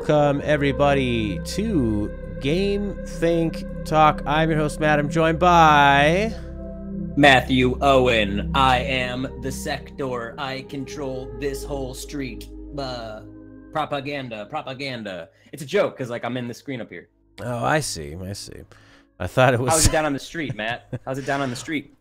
[0.00, 2.10] Welcome, everybody, to
[2.40, 4.22] Game Think Talk.
[4.24, 4.98] I'm your host, Matt.
[4.98, 6.34] I'm joined by.
[7.16, 8.50] Matthew Owen.
[8.54, 10.34] I am the sector.
[10.40, 12.48] I control this whole street.
[12.78, 13.24] Uh,
[13.72, 15.28] propaganda, propaganda.
[15.52, 17.10] It's a joke because, like, I'm in the screen up here.
[17.42, 18.16] Oh, I see.
[18.16, 18.62] I see.
[19.18, 19.70] I thought it was.
[19.70, 20.98] How's it down on the street, Matt?
[21.04, 21.94] How's it down on the street?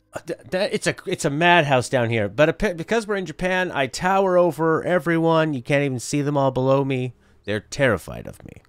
[0.49, 4.85] It's a it's a madhouse down here, but because we're in Japan, I tower over
[4.85, 5.53] everyone.
[5.53, 7.13] You can't even see them all below me.
[7.49, 8.61] They're terrified of me.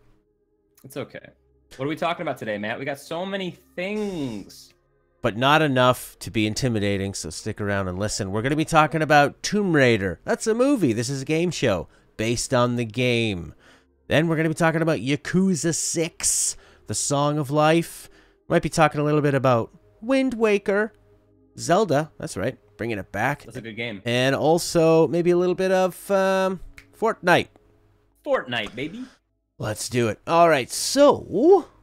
[0.84, 1.29] It's okay.
[1.77, 2.79] What are we talking about today, Matt?
[2.79, 4.73] We got so many things.
[5.21, 8.33] But not enough to be intimidating, so stick around and listen.
[8.33, 10.19] We're going to be talking about Tomb Raider.
[10.24, 10.95] That's a movie.
[10.95, 13.52] This is a game show based on the game.
[14.07, 18.09] Then we're going to be talking about Yakuza 6, The Song of Life.
[18.49, 20.95] Might be talking a little bit about Wind Waker,
[21.59, 22.12] Zelda.
[22.16, 23.45] That's right, bringing it back.
[23.45, 24.01] That's a good game.
[24.07, 26.60] And also maybe a little bit of um,
[26.99, 27.49] Fortnite.
[28.24, 29.05] Fortnite, baby.
[29.59, 30.18] Let's do it.
[30.26, 30.71] All right.
[30.71, 31.18] So,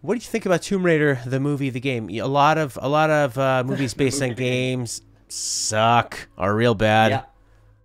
[0.02, 2.10] what do you think about Tomb Raider, the movie, the game?
[2.10, 7.12] A lot of a lot of uh, movies based on games suck, are real bad.
[7.12, 7.24] Yeah.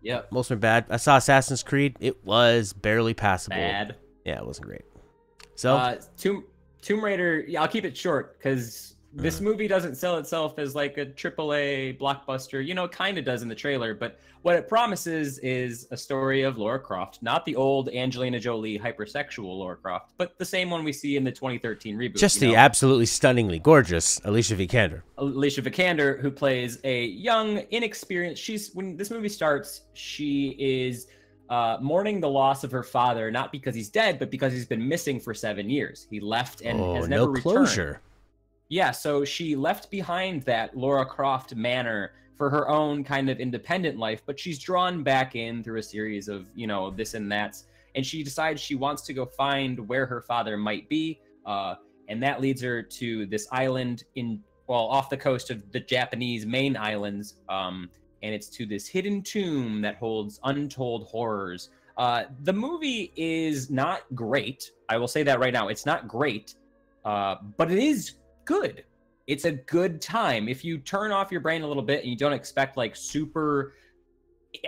[0.00, 0.22] Yeah.
[0.30, 0.86] Most them bad.
[0.90, 1.96] I saw Assassin's Creed.
[2.00, 3.56] It was barely passable.
[3.56, 3.96] Bad.
[4.24, 4.82] Yeah, it wasn't great.
[5.54, 6.44] So, uh, Tomb
[6.80, 7.44] Tomb Raider.
[7.46, 9.42] Yeah, I'll keep it short because this mm.
[9.42, 12.64] movie doesn't sell itself as like a AAA blockbuster.
[12.64, 16.42] You know, kind of does in the trailer, but what it promises is a story
[16.42, 20.82] of Lara Croft, not the old Angelina Jolie hypersexual Lara Croft, but the same one
[20.82, 22.16] we see in the 2013 reboot.
[22.16, 22.56] Just the know?
[22.56, 25.02] absolutely stunningly gorgeous Alicia Vikander.
[25.18, 28.42] Alicia Vikander, who plays a young, inexperienced.
[28.42, 31.06] She's when this movie starts, she is.
[31.50, 34.88] Uh, mourning the loss of her father, not because he's dead, but because he's been
[34.88, 36.06] missing for seven years.
[36.08, 38.00] He left and oh, has never no closure.
[38.72, 43.98] Yeah, so she left behind that Lara Croft manor for her own kind of independent
[43.98, 47.66] life, but she's drawn back in through a series of, you know, this and that's.
[47.96, 51.20] And she decides she wants to go find where her father might be.
[51.44, 51.74] Uh,
[52.08, 56.46] and that leads her to this island in, well, off the coast of the Japanese
[56.46, 57.34] main islands.
[57.50, 57.90] Um,
[58.22, 61.68] and it's to this hidden tomb that holds untold horrors.
[61.98, 64.70] Uh, the movie is not great.
[64.88, 65.68] I will say that right now.
[65.68, 66.54] It's not great,
[67.04, 68.84] uh, but it is good.
[69.26, 70.48] It's a good time.
[70.48, 73.74] If you turn off your brain a little bit and you don't expect like super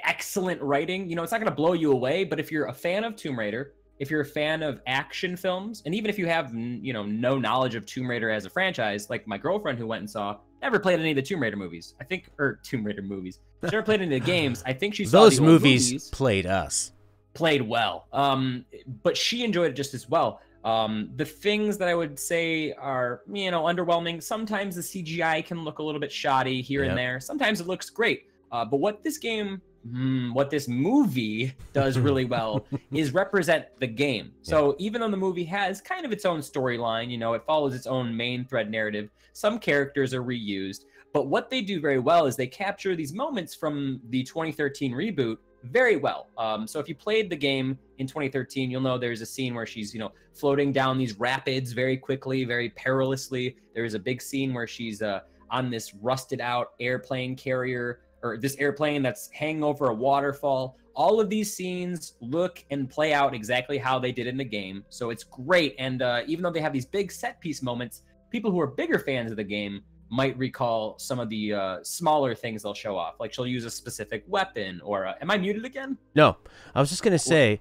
[0.05, 2.25] excellent writing, you know, it's not going to blow you away.
[2.25, 5.83] But if you're a fan of Tomb Raider, if you're a fan of action films,
[5.87, 9.11] and even if you have, you know, no knowledge of Tomb Raider as a franchise,
[9.11, 11.95] like my girlfriend who went and saw, never played any of the Tomb Raider movies.
[12.01, 13.41] I think, or Tomb Raider movies.
[13.65, 14.63] She never played any of the games.
[14.67, 16.93] I think she saw those movies, movies, played us.
[17.35, 18.07] Played well.
[18.13, 18.65] Um,
[19.03, 20.41] but she enjoyed it just as well.
[20.65, 24.23] Um, the things that I would say are, you know, underwhelming.
[24.23, 26.91] Sometimes the CGI can look a little bit shoddy here yep.
[26.91, 27.21] and there.
[27.21, 28.29] Sometimes it looks great.
[28.51, 33.87] Uh, but what this game, mm, what this movie does really well is represent the
[33.87, 34.33] game.
[34.41, 34.87] So yeah.
[34.87, 37.87] even though the movie has kind of its own storyline, you know, it follows its
[37.87, 40.85] own main thread narrative, some characters are reused.
[41.13, 45.37] But what they do very well is they capture these moments from the 2013 reboot
[45.65, 46.29] very well.
[46.37, 49.67] Um, so if you played the game in 2013, you'll know there's a scene where
[49.67, 53.57] she's, you know, floating down these rapids very quickly, very perilously.
[53.75, 55.21] There is a big scene where she's uh,
[55.51, 60.77] on this rusted out airplane carrier or this airplane that's hanging over a waterfall.
[60.95, 64.85] All of these scenes look and play out exactly how they did in the game.
[64.89, 65.75] So it's great.
[65.79, 68.99] And uh, even though they have these big set piece moments, people who are bigger
[68.99, 69.83] fans of the game
[70.15, 73.19] might recall some of the uh, smaller things they'll show off.
[73.19, 75.99] Like she'll use a specific weapon or uh, am I muted again?
[76.15, 76.37] No,
[76.75, 77.61] I was just gonna say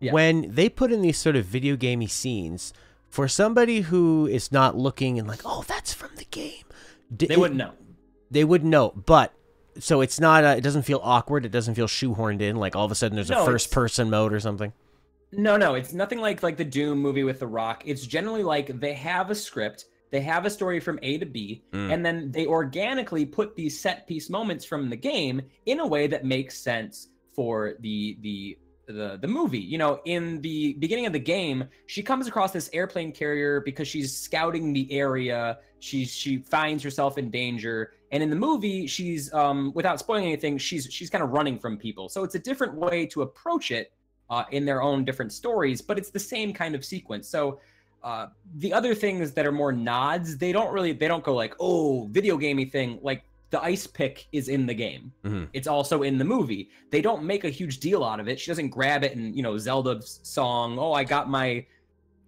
[0.00, 0.12] yeah.
[0.12, 2.72] when they put in these sort of video gamey scenes
[3.10, 6.64] for somebody who is not looking and like, oh, that's from the game.
[7.14, 7.72] D- they wouldn't know.
[8.30, 9.34] They wouldn't know, but
[9.78, 10.44] so it's not.
[10.44, 11.44] A, it doesn't feel awkward.
[11.44, 12.56] It doesn't feel shoehorned in.
[12.56, 14.72] Like all of a sudden there's no, a first person mode or something.
[15.30, 17.82] No, no, it's nothing like like the Doom movie with The Rock.
[17.84, 21.64] It's generally like they have a script they have a story from A to B,
[21.72, 21.90] mm.
[21.92, 26.06] and then they organically put these set piece moments from the game in a way
[26.06, 29.58] that makes sense for the the the the movie.
[29.58, 33.88] You know, in the beginning of the game, she comes across this airplane carrier because
[33.88, 35.58] she's scouting the area.
[35.80, 40.58] She she finds herself in danger, and in the movie, she's um without spoiling anything,
[40.58, 42.10] she's she's kind of running from people.
[42.10, 43.94] So it's a different way to approach it
[44.28, 47.28] uh, in their own different stories, but it's the same kind of sequence.
[47.28, 47.60] So
[48.04, 48.26] uh,
[48.56, 52.06] the other things that are more nods, they don't really they don't go like, oh,
[52.10, 52.98] video gamey thing.
[53.02, 55.12] Like the ice pick is in the game.
[55.24, 55.44] Mm-hmm.
[55.52, 56.70] It's also in the movie.
[56.90, 58.40] They don't make a huge deal out of it.
[58.40, 60.78] She doesn't grab it and you know Zelda's song.
[60.78, 61.64] Oh, I got my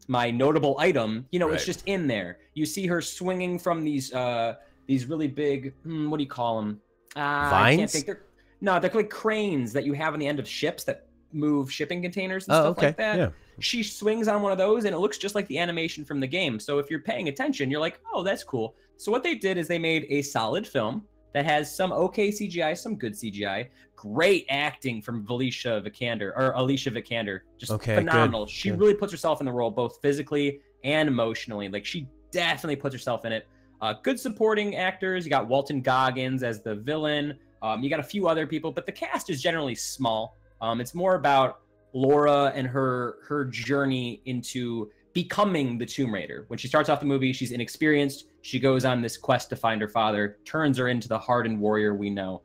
[0.06, 1.26] my notable item.
[1.32, 1.54] You know, right.
[1.54, 2.38] it's just in there.
[2.54, 4.56] You see her swinging from these uh
[4.86, 5.74] these really big.
[5.82, 6.80] Hmm, what do you call them?
[7.16, 7.52] Uh, Vines.
[7.52, 8.06] I can't think.
[8.06, 8.22] They're,
[8.60, 12.00] no, they're like cranes that you have on the end of ships that move shipping
[12.00, 12.86] containers and Oh, stuff okay.
[12.86, 13.18] like that.
[13.18, 13.28] Yeah.
[13.60, 16.26] She swings on one of those and it looks just like the animation from the
[16.26, 16.58] game.
[16.58, 18.74] So if you're paying attention, you're like, oh, that's cool.
[18.96, 22.76] So what they did is they made a solid film that has some okay CGI,
[22.76, 28.46] some good CGI, great acting from Alicia Vikander or Alicia Vikander, just Okay, good, phenomenal.
[28.46, 28.80] She good.
[28.80, 31.68] really puts herself in the role both physically and emotionally.
[31.68, 33.46] Like she definitely puts herself in it.
[33.80, 35.24] Uh, good supporting actors.
[35.24, 37.38] You got Walton Goggins as the villain.
[37.62, 40.36] Um, you got a few other people, but the cast is generally small.
[40.60, 41.60] Um, it's more about
[41.94, 46.44] Lara and her her journey into becoming the Tomb Raider.
[46.48, 48.26] When she starts off the movie, she's inexperienced.
[48.42, 51.94] She goes on this quest to find her father, turns her into the hardened warrior
[51.94, 52.42] we know.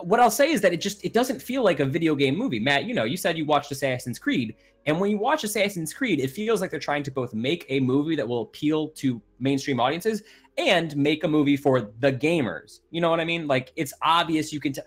[0.00, 2.58] What I'll say is that it just it doesn't feel like a video game movie.
[2.58, 4.56] Matt, you know, you said you watched Assassin's Creed,
[4.86, 7.80] and when you watch Assassin's Creed, it feels like they're trying to both make a
[7.80, 10.22] movie that will appeal to mainstream audiences
[10.56, 12.80] and make a movie for the gamers.
[12.90, 13.46] You know what I mean?
[13.46, 14.84] Like it's obvious you can tell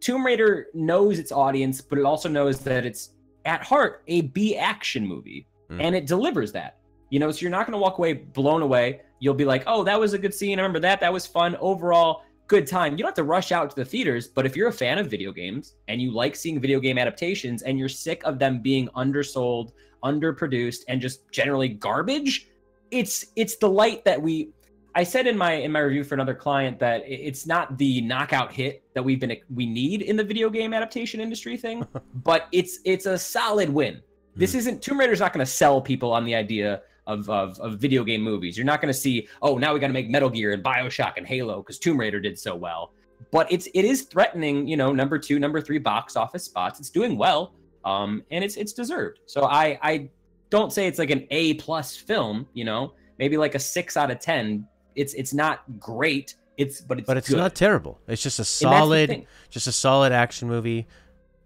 [0.00, 3.10] Tomb Raider knows its audience, but it also knows that it's
[3.48, 5.82] at heart a B action movie, Mm.
[5.82, 6.76] and it delivers that.
[7.10, 9.00] You know, so you're not going to walk away blown away.
[9.20, 10.58] You'll be like, "Oh, that was a good scene.
[10.58, 11.00] I remember that.
[11.00, 11.56] That was fun.
[11.60, 14.68] Overall, good time." You don't have to rush out to the theaters, but if you're
[14.68, 18.20] a fan of video games and you like seeing video game adaptations and you're sick
[18.24, 19.72] of them being undersold,
[20.04, 22.48] underproduced, and just generally garbage,
[22.90, 24.50] it's it's the light that we
[24.98, 28.52] I said in my in my review for another client that it's not the knockout
[28.52, 31.86] hit that we've been we need in the video game adaptation industry thing,
[32.24, 34.02] but it's it's a solid win.
[34.34, 37.78] This isn't Tomb Raider's not going to sell people on the idea of, of of
[37.78, 38.56] video game movies.
[38.56, 41.12] You're not going to see, oh, now we got to make Metal Gear and BioShock
[41.16, 42.90] and Halo because Tomb Raider did so well.
[43.30, 46.80] But it's it is threatening, you know, number two, number three box office spots.
[46.80, 47.52] It's doing well,
[47.84, 49.20] um, and it's it's deserved.
[49.26, 50.10] So I I
[50.50, 54.10] don't say it's like an A plus film, you know, maybe like a six out
[54.10, 54.66] of ten.
[54.98, 56.34] It's it's not great.
[56.56, 57.36] It's but it's But it's good.
[57.38, 58.00] not terrible.
[58.08, 60.86] It's just a And that's the solid, just a solid action movie.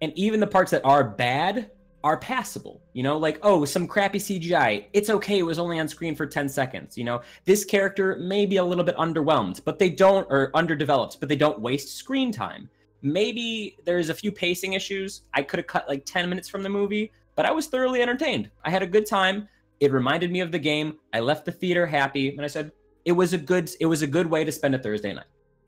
[0.00, 1.70] and even the parts that are bad
[2.04, 5.86] are passable you know like oh some crappy cgi it's okay it was only on
[5.86, 9.78] screen for 10 seconds you know this character may be a little bit underwhelmed but
[9.78, 12.68] they don't or underdeveloped but they don't waste screen time
[13.02, 16.68] maybe there's a few pacing issues i could have cut like 10 minutes from the
[16.68, 20.50] movie but i was thoroughly entertained i had a good time it reminded me of
[20.50, 22.72] the game i left the theater happy and i said
[23.04, 25.26] it was a good it was a good way to spend a thursday night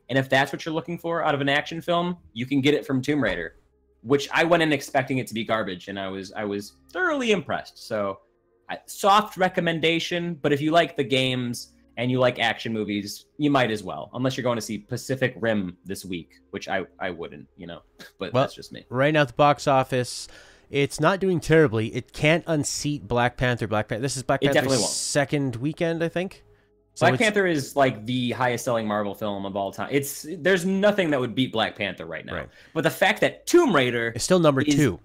[0.08, 2.74] and if that's what you're looking for out of an action film you can get
[2.74, 3.54] it from tomb raider
[4.04, 7.32] which I went in expecting it to be garbage, and I was I was thoroughly
[7.32, 7.86] impressed.
[7.86, 8.20] So,
[8.68, 13.50] I, soft recommendation, but if you like the games and you like action movies, you
[13.50, 17.10] might as well, unless you're going to see Pacific Rim this week, which I I
[17.10, 17.80] wouldn't, you know.
[18.18, 18.84] But Well, that's just me.
[18.90, 20.28] Right now at the box office,
[20.70, 21.94] it's not doing terribly.
[21.94, 23.66] It can't unseat Black Panther.
[23.66, 24.02] Black Panther.
[24.02, 26.44] This is Black Panther's second weekend, I think.
[26.94, 29.88] So Black Panther is like the highest selling Marvel film of all time.
[29.90, 32.34] It's there's nothing that would beat Black Panther right now.
[32.34, 32.48] Right.
[32.72, 35.00] But the fact that Tomb Raider is still number is- two.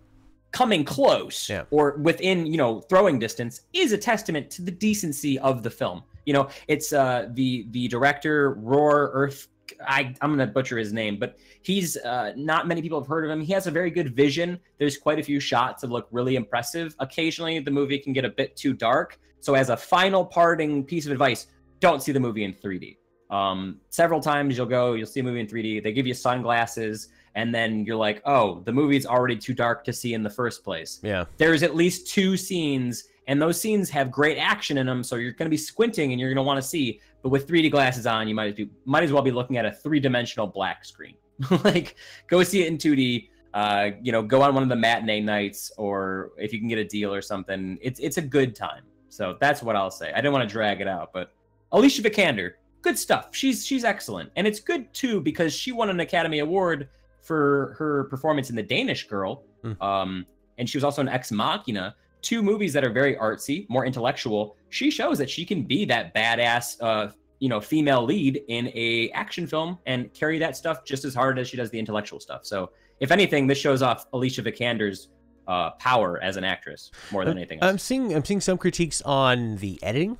[0.52, 1.64] coming close Yeah.
[1.72, 6.02] or within you know throwing distance is a testament to the decency of the film
[6.26, 9.48] you know it's uh the the director roar earth
[9.88, 13.30] I, I'm gonna butcher his name, but he's uh, not many people have heard of
[13.30, 13.40] him.
[13.40, 14.60] He has a very good vision.
[14.80, 16.96] There's quite a few shots that look really impressive.
[16.98, 19.20] Occasionally, the movie can get a bit too dark.
[19.42, 21.46] So, as a final parting piece of advice,
[21.80, 22.98] don't see the movie in 3D.
[23.30, 25.84] Um, several times you'll go, you'll see a movie in 3D.
[25.84, 29.94] They give you sunglasses, and then you're like, oh, the movie's already too dark to
[29.94, 31.00] see in the first place.
[31.04, 31.26] Yeah.
[31.38, 35.34] There's at least two scenes, and those scenes have great action in them, so you're
[35.34, 37.02] going to be squinting and you're going to want to see.
[37.22, 39.72] But with 3D glasses on, you might be might as well be looking at a
[39.72, 41.16] three dimensional black screen.
[41.64, 41.96] like,
[42.28, 43.30] go see it in 2D.
[43.54, 46.78] Uh, you know, go on one of the matinee nights, or if you can get
[46.78, 47.78] a deal or something.
[47.82, 48.84] It's it's a good time.
[49.10, 50.12] So that's what I'll say.
[50.12, 51.32] I didn't want to drag it out, but
[51.72, 53.30] Alicia Vikander, good stuff.
[53.36, 56.90] She's she's excellent, and it's good too because she won an Academy Award
[57.22, 59.82] for her performance in The Danish Girl, Hmm.
[59.82, 60.26] um,
[60.58, 64.56] and she was also in Ex Machina, two movies that are very artsy, more intellectual.
[64.70, 69.10] She shows that she can be that badass, uh, you know, female lead in a
[69.12, 72.46] action film and carry that stuff just as hard as she does the intellectual stuff.
[72.46, 75.10] So, if anything, this shows off Alicia Vikander's
[75.48, 77.70] uh, power as an actress more than anything else.
[77.70, 80.18] I'm seeing I'm seeing some critiques on the editing.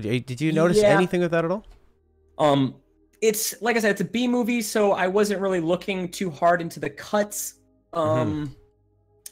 [0.00, 0.88] Did did you notice Yeah.
[0.88, 1.64] anything of that at all?
[2.38, 2.76] Um,
[3.22, 6.60] it's like I said, it's a B movie, so I wasn't really looking too hard
[6.60, 7.54] into the cuts.
[7.92, 8.54] Um,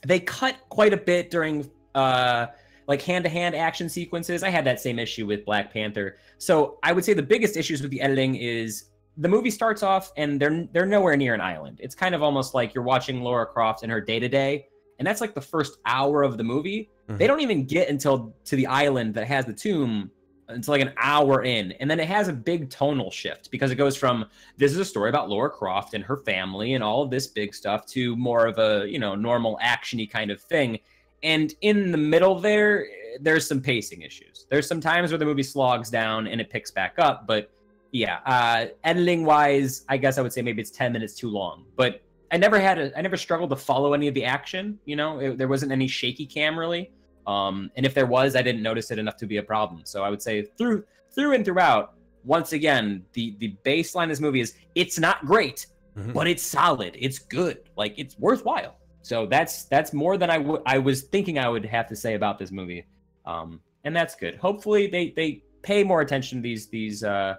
[0.06, 2.46] they cut quite a bit during uh
[2.86, 4.42] like hand-to-hand action sequences.
[4.42, 6.16] I had that same issue with Black Panther.
[6.36, 10.12] So I would say the biggest issues with the editing is the movie starts off
[10.18, 11.78] and they're they're nowhere near an island.
[11.82, 14.66] It's kind of almost like you're watching Lara Croft in her day-to-day,
[14.98, 16.90] and that's like the first hour of the movie.
[17.06, 17.28] They Mhm.
[17.28, 20.10] don't even get until to the island that has the tomb
[20.48, 23.76] until like an hour in, and then it has a big tonal shift because it
[23.76, 27.10] goes from this is a story about Lara Croft and her family and all of
[27.10, 30.78] this big stuff to more of a you know normal actiony kind of thing.
[31.22, 32.86] And in the middle there,
[33.20, 34.46] there's some pacing issues.
[34.50, 37.50] There's some times where the movie slogs down and it picks back up, but
[37.94, 41.64] yeah, uh, editing wise, I guess I would say maybe it's 10 minutes too long.
[41.76, 44.80] But I never had a, I never struggled to follow any of the action.
[44.84, 46.90] You know, it, there wasn't any shaky cam really.
[47.26, 49.82] Um, and if there was, I didn't notice it enough to be a problem.
[49.84, 54.20] So I would say through through and throughout, once again, the the baseline of this
[54.20, 55.66] movie is it's not great,
[55.96, 56.12] mm-hmm.
[56.12, 56.96] but it's solid.
[56.98, 57.70] It's good.
[57.76, 58.76] Like it's worthwhile.
[59.02, 62.14] So that's that's more than I would I was thinking I would have to say
[62.14, 62.86] about this movie.
[63.26, 64.36] Um, and that's good.
[64.36, 67.36] Hopefully they they pay more attention to these these uh,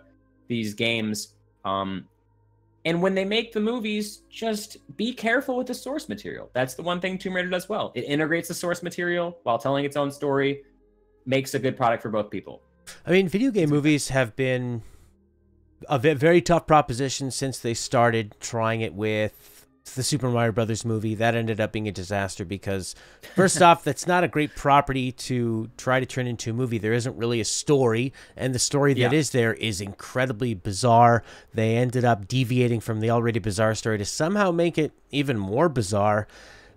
[0.48, 1.36] these games.
[1.64, 2.08] Um,
[2.86, 6.52] and when they make the movies, just be careful with the source material.
[6.54, 7.92] That's the one thing Tomb Raider does well.
[7.96, 10.64] It integrates the source material while telling its own story,
[11.26, 12.62] makes a good product for both people.
[13.04, 14.84] I mean, video game movies have been
[15.90, 19.55] a very tough proposition since they started trying it with
[19.94, 21.16] the Super Mario Brothers movie.
[21.16, 22.96] That ended up being a disaster because,
[23.36, 26.78] first off, that's not a great property to try to turn into a movie.
[26.78, 29.18] There isn't really a story, and the story that yeah.
[29.18, 31.24] is there is incredibly bizarre.
[31.54, 35.70] They ended up deviating from the already bizarre story to somehow make it even more
[35.70, 36.28] bizarre.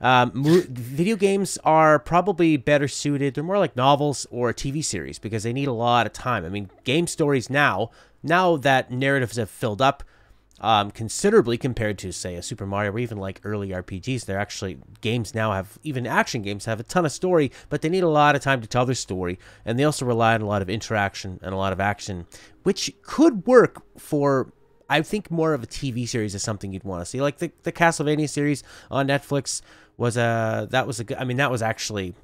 [0.00, 3.34] Um, video games are probably better suited.
[3.34, 6.44] They're more like novels or a TV series because they need a lot of time.
[6.44, 7.90] I mean, game stories now,
[8.22, 10.04] now that narratives have filled up
[10.60, 14.24] um, considerably compared to, say, a Super Mario or even like early RPGs.
[14.24, 17.88] They're actually games now have even action games have a ton of story, but they
[17.88, 20.46] need a lot of time to tell their story, and they also rely on a
[20.46, 22.26] lot of interaction and a lot of action,
[22.62, 24.52] which could work for.
[24.90, 27.52] I think more of a TV series is something you'd want to see, like the
[27.62, 29.60] the Castlevania series on Netflix
[29.98, 31.18] was a that was a good.
[31.18, 32.14] I mean, that was actually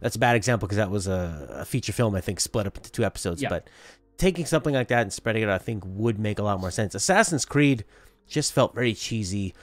[0.00, 2.76] that's a bad example because that was a, a, feature film I think split up
[2.76, 3.48] into two episodes, yeah.
[3.48, 3.68] but
[4.16, 6.94] taking something like that and spreading it, I think, would make a lot more sense.
[6.94, 7.84] Assassin's Creed
[8.26, 9.54] just felt very cheesy,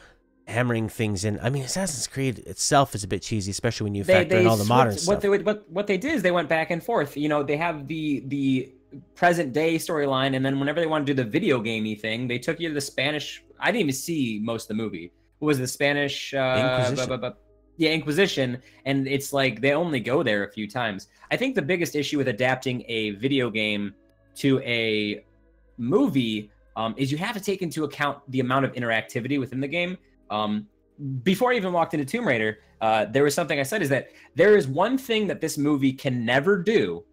[0.47, 1.39] hammering things in.
[1.41, 4.47] I mean, Assassin's Creed itself is a bit cheesy, especially when you factor they, in
[4.47, 5.21] all the modern what stuff.
[5.21, 7.15] They, what what they did is they went back and forth.
[7.17, 8.73] You know, they have the the
[9.15, 12.37] present day storyline, and then whenever they want to do the video gamey thing, they
[12.37, 13.43] took you to the Spanish.
[13.59, 15.11] I didn't even see most of the movie.
[15.39, 16.33] What was the Spanish?
[16.33, 17.33] Uh, Inquisition.
[17.77, 21.07] yeah, Inquisition, and it's like they only go there a few times.
[21.31, 23.93] I think the biggest issue with adapting a video game
[24.35, 25.23] to a
[25.77, 29.67] movie um, is you have to take into account the amount of interactivity within the
[29.67, 29.97] game.
[30.29, 30.67] Um,
[31.23, 34.09] before I even walked into Tomb Raider, uh, there was something I said is that
[34.35, 37.03] there is one thing that this movie can never do.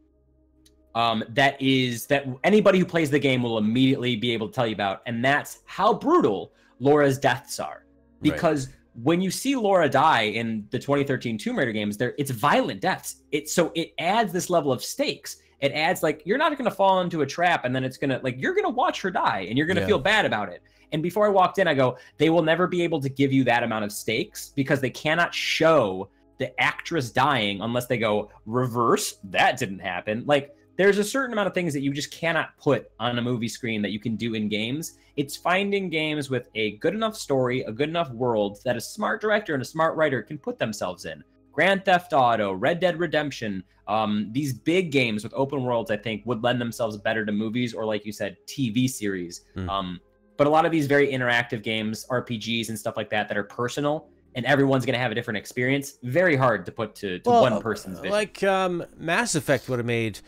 [0.95, 4.67] Um, that is that anybody who plays the game will immediately be able to tell
[4.67, 7.85] you about, and that's how brutal Lara's deaths are.
[8.21, 8.77] Because right.
[9.03, 13.17] When you see Lara die in the 2013 Tomb Raider games, there it's violent deaths.
[13.31, 16.75] It so it adds this level of stakes it adds like you're not going to
[16.75, 19.11] fall into a trap and then it's going to like you're going to watch her
[19.11, 19.89] die and you're going to yeah.
[19.89, 20.63] feel bad about it.
[20.93, 23.45] And before I walked in, I go, they will never be able to give you
[23.45, 29.19] that amount of stakes because they cannot show the actress dying unless they go reverse.
[29.25, 30.25] That didn't happen.
[30.27, 33.49] Like there's a certain amount of things that you just cannot put on a movie
[33.49, 34.97] screen that you can do in games.
[35.17, 39.21] It's finding games with a good enough story, a good enough world that a smart
[39.21, 41.25] director and a smart writer can put themselves in.
[41.51, 46.25] Grand Theft Auto, Red Dead Redemption, um, these big games with open worlds, I think,
[46.27, 49.47] would lend themselves better to movies or, like you said, TV series.
[49.57, 49.69] Mm.
[49.69, 50.01] Um,
[50.37, 53.43] but a lot of these very interactive games, RPGs and stuff like that, that are
[53.43, 55.99] personal, and everyone's going to have a different experience.
[56.05, 58.13] Very hard to put to, to well, one person's vision.
[58.13, 60.21] Like um, Mass Effect would have made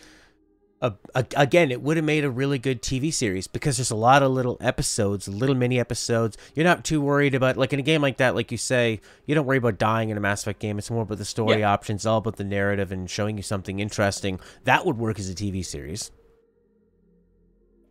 [0.83, 3.97] a, a, again, it would have made a really good TV series because there's a
[3.97, 6.39] lot of little episodes, little mini episodes.
[6.55, 9.35] You're not too worried about like in a game like that, like you say, you
[9.35, 10.79] don't worry about dying in a Mass Effect game.
[10.79, 11.73] It's more about the story yeah.
[11.73, 14.41] options, all about the narrative and showing you something interesting.
[14.65, 16.11] That would work as a TV series.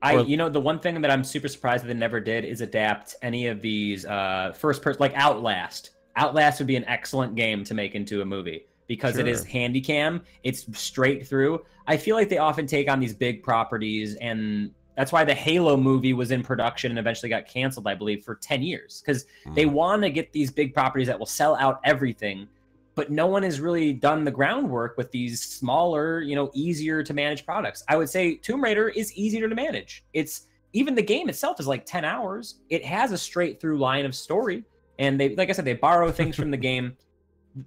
[0.01, 2.45] I, or, you know, the one thing that I'm super surprised that they never did
[2.45, 5.91] is adapt any of these uh, first person, like Outlast.
[6.15, 9.21] Outlast would be an excellent game to make into a movie because sure.
[9.21, 10.21] it is handy cam.
[10.43, 11.63] It's straight through.
[11.87, 15.77] I feel like they often take on these big properties and that's why the Halo
[15.77, 19.55] movie was in production and eventually got canceled, I believe, for 10 years because mm.
[19.55, 22.49] they want to get these big properties that will sell out everything.
[22.95, 27.13] But no one has really done the groundwork with these smaller, you know, easier to
[27.13, 27.81] manage products.
[27.87, 30.03] I would say Tomb Raider is easier to manage.
[30.11, 32.55] It's even the game itself is like 10 hours.
[32.69, 34.65] It has a straight through line of story.
[34.97, 36.97] And they, like I said, they borrow things from the game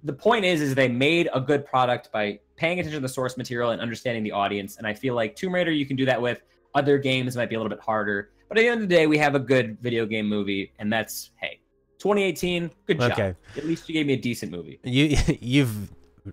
[0.03, 3.37] the point is is they made a good product by paying attention to the source
[3.37, 6.21] material and understanding the audience and i feel like tomb raider you can do that
[6.21, 6.41] with
[6.75, 9.07] other games might be a little bit harder but at the end of the day
[9.07, 11.59] we have a good video game movie and that's hey
[11.99, 13.35] 2018 good job okay.
[13.57, 15.89] at least you gave me a decent movie you you've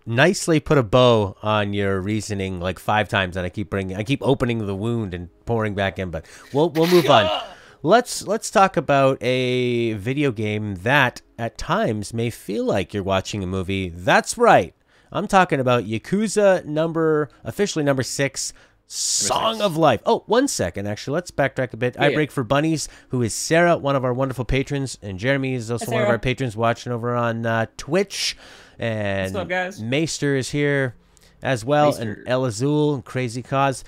[0.06, 4.04] nicely put a bow on your reasoning like five times, and I keep bringing, I
[4.04, 6.10] keep opening the wound and pouring back in.
[6.10, 7.28] But we'll we'll move on.
[7.82, 13.42] Let's let's talk about a video game that at times may feel like you're watching
[13.42, 13.88] a movie.
[13.88, 14.74] That's right.
[15.10, 18.52] I'm talking about Yakuza number officially number six.
[18.86, 19.64] Song six.
[19.64, 20.02] of Life.
[20.04, 20.88] Oh, one second.
[20.88, 21.96] Actually, let's backtrack a bit.
[21.98, 22.14] I yeah.
[22.16, 25.86] break for bunnies, who is Sarah, one of our wonderful patrons, and Jeremy is also
[25.86, 28.36] Hi, one of our patrons watching over on uh, Twitch.
[28.78, 29.80] And What's up, guys?
[29.80, 30.96] Maester is here
[31.40, 32.24] as well, and Maester.
[32.26, 33.84] El Azul and Crazy Cause.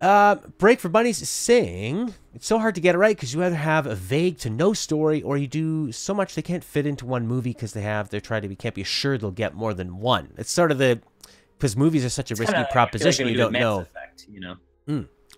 [0.00, 2.14] Uh, Break for Bunnies sing.
[2.38, 4.72] It's so hard to get it right because you either have a vague to no
[4.72, 8.10] story, or you do so much they can't fit into one movie because they have
[8.10, 10.34] they're trying to be can't be assured they'll get more than one.
[10.38, 11.00] It's sort of the
[11.56, 13.26] because movies are such a risky Kinda, feel like proposition.
[13.26, 13.80] you do don't know.
[13.80, 14.54] Effect, you know.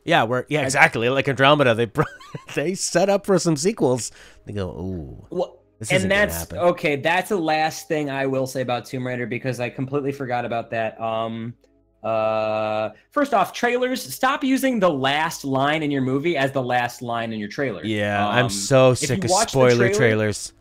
[0.05, 1.09] Yeah, where yeah, exactly.
[1.09, 1.91] Like Andromeda, they
[2.55, 4.13] they set up for some sequels.
[4.45, 6.97] They go, ooh, Well, and that's okay.
[6.97, 10.71] That's the last thing I will say about Tomb Raider because I completely forgot about
[10.73, 11.01] that.
[11.01, 11.55] Um,
[12.03, 14.03] uh, first off, trailers.
[14.03, 17.85] Stop using the last line in your movie as the last line in your trailer.
[17.85, 18.27] yeah.
[18.27, 20.53] Um, I'm so sick of spoiler trailer- trailers.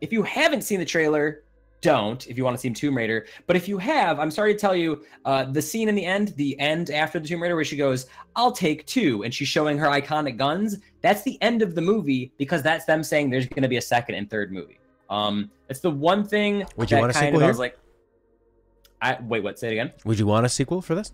[0.00, 1.42] If you haven't seen the trailer,
[1.80, 2.26] don't.
[2.26, 4.74] If you want to see Tomb Raider, but if you have, I'm sorry to tell
[4.74, 7.76] you, uh, the scene in the end, the end after the Tomb Raider, where she
[7.76, 8.06] goes,
[8.36, 10.78] "I'll take two, and she's showing her iconic guns.
[11.02, 13.82] That's the end of the movie because that's them saying there's going to be a
[13.82, 14.78] second and third movie.
[15.10, 17.78] Um, it's the one thing Would you that want sequel of I was like,
[19.00, 19.58] I wait, what?
[19.58, 19.92] Say it again.
[20.04, 21.12] Would you want a sequel for this?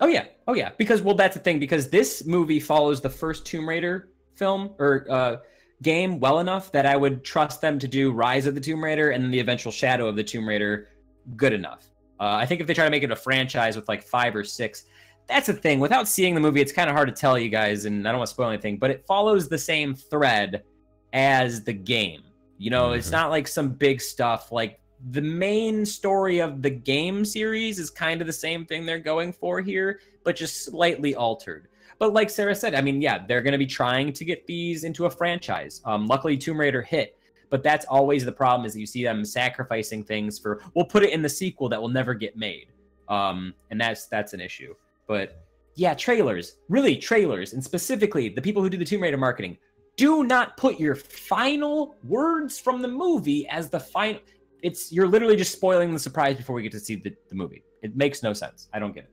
[0.00, 0.70] Oh yeah, oh yeah.
[0.78, 1.58] Because well, that's the thing.
[1.58, 5.36] Because this movie follows the first Tomb Raider film or uh,
[5.82, 9.10] game well enough that I would trust them to do Rise of the Tomb Raider
[9.10, 10.88] and the eventual Shadow of the Tomb Raider
[11.36, 11.84] good enough.
[12.20, 14.44] Uh, I think if they try to make it a franchise with like five or
[14.44, 14.84] six,
[15.28, 15.78] that's the thing.
[15.80, 18.18] Without seeing the movie, it's kind of hard to tell you guys, and I don't
[18.18, 18.78] want to spoil anything.
[18.78, 20.62] But it follows the same thread
[21.12, 22.22] as the game.
[22.56, 23.12] You know, it's Mhm.
[23.12, 28.20] not like some big stuff like the main story of the game series is kind
[28.20, 31.68] of the same thing they're going for here, but just slightly altered.
[31.98, 34.84] But like Sarah said, I mean, yeah, they're going to be trying to get these
[34.84, 35.80] into a franchise.
[35.84, 37.18] Um, luckily, Tomb Raider hit,
[37.50, 41.02] but that's always the problem is that you see them sacrificing things for we'll put
[41.02, 42.68] it in the sequel that will never get made,
[43.08, 44.74] um, and that's that's an issue.
[45.06, 49.58] But yeah, trailers, really trailers, and specifically the people who do the Tomb Raider marketing,
[49.96, 54.20] do not put your final words from the movie as the final.
[54.62, 57.62] It's you're literally just spoiling the surprise before we get to see the, the movie.
[57.82, 58.68] It makes no sense.
[58.72, 59.10] I don't get it.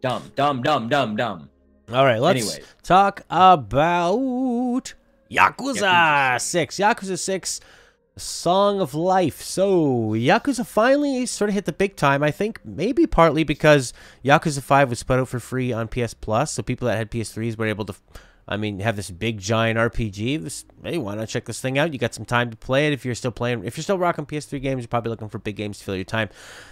[0.00, 1.50] Dumb, dumb, dumb, dumb, dumb.
[1.92, 2.66] All right, let's Anyways.
[2.82, 4.94] talk about Yakuza,
[5.30, 6.76] Yakuza 6.
[6.76, 7.60] Yakuza 6,
[8.16, 9.42] Song of Life.
[9.42, 13.92] So, Yakuza finally sort of hit the big time, I think, maybe partly because
[14.24, 17.58] Yakuza 5 was put out for free on PS Plus, so people that had PS3s
[17.58, 17.94] were able to,
[18.50, 20.42] I mean, have this big giant RPG.
[20.42, 21.92] This, hey, why not check this thing out?
[21.92, 23.64] You got some time to play it if you're still playing.
[23.64, 26.04] If you're still rocking PS3 games, you're probably looking for big games to fill your
[26.04, 26.28] time.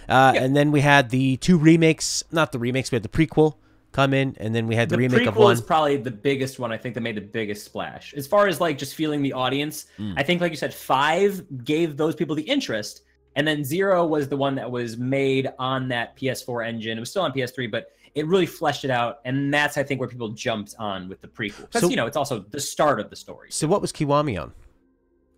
[0.09, 0.43] Uh, Yeah.
[0.43, 3.55] And then we had the two remakes, not the remakes, we had the prequel
[3.91, 5.51] come in, and then we had the, the remake of one.
[5.53, 8.13] is probably the biggest one I think that made the biggest splash.
[8.13, 10.13] As far as like just feeling the audience, Mm.
[10.17, 13.01] I think like you said, five gave those people the interest,
[13.35, 16.97] and then zero was the one that was made on that PS4 engine.
[16.97, 19.99] It was still on PS3, but it really fleshed it out, and that's I think
[19.99, 22.99] where people jumped on with the prequel because So- you know it's also the start
[22.99, 23.49] of the story.
[23.51, 24.53] So what was Kiwami on?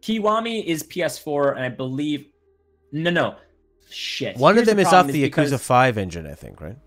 [0.02, 2.26] Kiwami is PS4, and I believe
[2.92, 3.36] no, no,
[3.90, 4.36] shit.
[4.38, 6.78] One Here's of them the is off the Yakuza 5 engine, I think, right?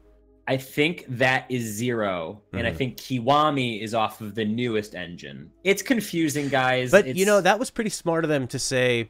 [0.46, 2.76] I think that is 0 and I Mhm.
[2.76, 5.50] think Kiwami is off of the newest engine.
[5.64, 6.90] It's confusing, guys.
[6.90, 9.08] But It's, you know, that was pretty smart of them to say,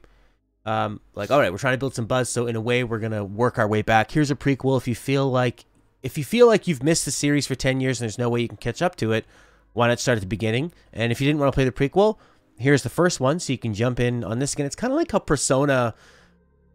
[0.64, 3.00] um, like, all right, we're trying to build some buzz, so in a way, we're
[3.00, 4.12] gonna work our way back.
[4.12, 4.78] Here's a prequel.
[4.78, 5.64] If you feel like,
[6.04, 8.42] if you feel like you've missed the series for ten years and there's no way
[8.42, 9.24] you can catch up to it,
[9.72, 10.70] why not start at the beginning?
[10.92, 12.18] And if you didn't want to play the prequel,
[12.58, 14.66] here's the first one, so you can jump in on this again.
[14.66, 15.94] It's kind of like how Persona.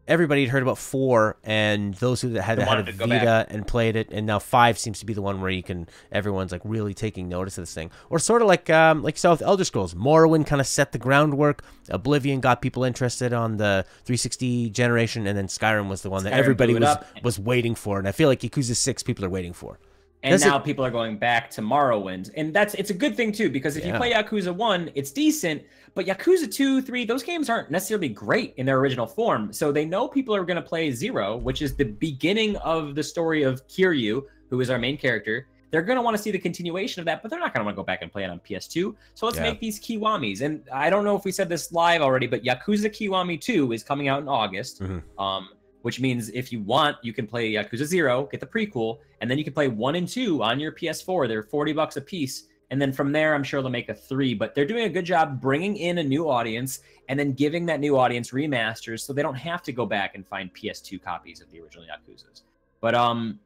[0.10, 3.20] Everybody had heard about four, and those who had had a go back.
[3.20, 5.88] Vita and played it, and now five seems to be the one where you can.
[6.12, 9.20] Everyone's like really taking notice of this thing, or sort of like um, like you
[9.20, 9.94] saw with Elder Scrolls.
[9.94, 11.64] Morrowind kind of set the groundwork.
[11.90, 16.34] Oblivion got people interested on the 360 generation, and then Skyrim was the one that
[16.34, 17.06] Skyrim everybody was up.
[17.24, 18.00] was waiting for.
[18.00, 19.80] And I feel like Yakuza Six people are waiting for.
[20.22, 23.16] and does it- now people are going back to Morrowind, and that's it's a good
[23.16, 23.94] thing too because if Yeah.
[23.94, 25.62] you play Yakuza One, it's decent,
[25.96, 29.52] but Yakuza Two, Three, those games aren't necessarily great in their original form.
[29.54, 33.04] So they know people are going to play Zero, which is the beginning of the
[33.04, 35.48] story of Kiryu, who is our main character.
[35.72, 37.66] They're going to want to see the continuation of that, but they're not going to
[37.66, 38.96] want to go back and play it on PS2.
[39.14, 39.44] So let's Yeah.
[39.44, 40.42] make these Kiwamis.
[40.42, 43.84] And I don't know if we said this live already, but Yakuza Kiwami 2 is
[43.84, 44.82] coming out in August.
[44.82, 45.04] Mhm.
[45.20, 45.50] Um,
[45.84, 49.38] which means if you want, you can play Yakuza Zero, get the prequel, and then
[49.38, 51.26] you can play one and two on your PS4.
[51.26, 52.49] They're 40 bucks a piece.
[52.72, 55.06] And then from there, I'm sure they'll make a three, but they're doing a good
[55.06, 59.24] job bringing in a new audience and then giving that new audience remasters so they
[59.24, 62.44] don't have to go back and find PS2 copies of the original Yakuza's.
[62.80, 63.40] But um,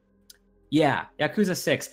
[0.69, 1.89] yeah, Yakuza 6.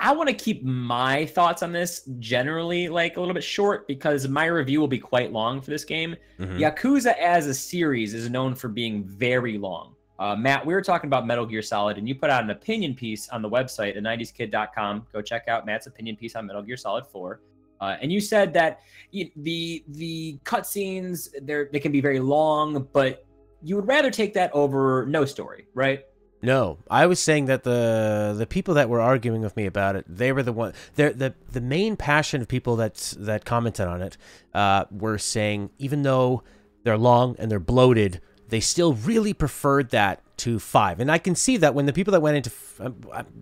[0.00, 4.26] I want to keep my thoughts on this generally like a little bit short because
[4.26, 6.16] my review will be quite long for this game.
[6.40, 6.56] Mm-hmm.
[6.56, 9.94] Yakuza as a series is known for being very long.
[10.22, 12.94] Uh, Matt, we were talking about Metal Gear Solid, and you put out an opinion
[12.94, 15.04] piece on the website at 90skid.com.
[15.12, 17.40] Go check out Matt's opinion piece on Metal Gear Solid 4.
[17.80, 23.26] Uh, and you said that the the cutscenes they can be very long, but
[23.64, 26.04] you would rather take that over no story, right?
[26.40, 30.04] No, I was saying that the the people that were arguing with me about it,
[30.06, 30.72] they were the one.
[30.94, 34.16] The the main passion of people that that commented on it
[34.54, 36.44] uh, were saying even though
[36.84, 38.20] they're long and they're bloated,
[38.52, 41.00] they still really preferred that to five.
[41.00, 42.52] And I can see that when the people that went into,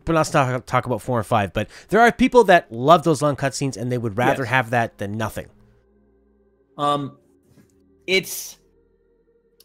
[0.06, 3.20] we're not talk, talk about four and five, but there are people that love those
[3.20, 4.50] long cutscenes and they would rather yes.
[4.50, 5.48] have that than nothing.
[6.78, 7.18] Um,
[8.06, 8.58] it's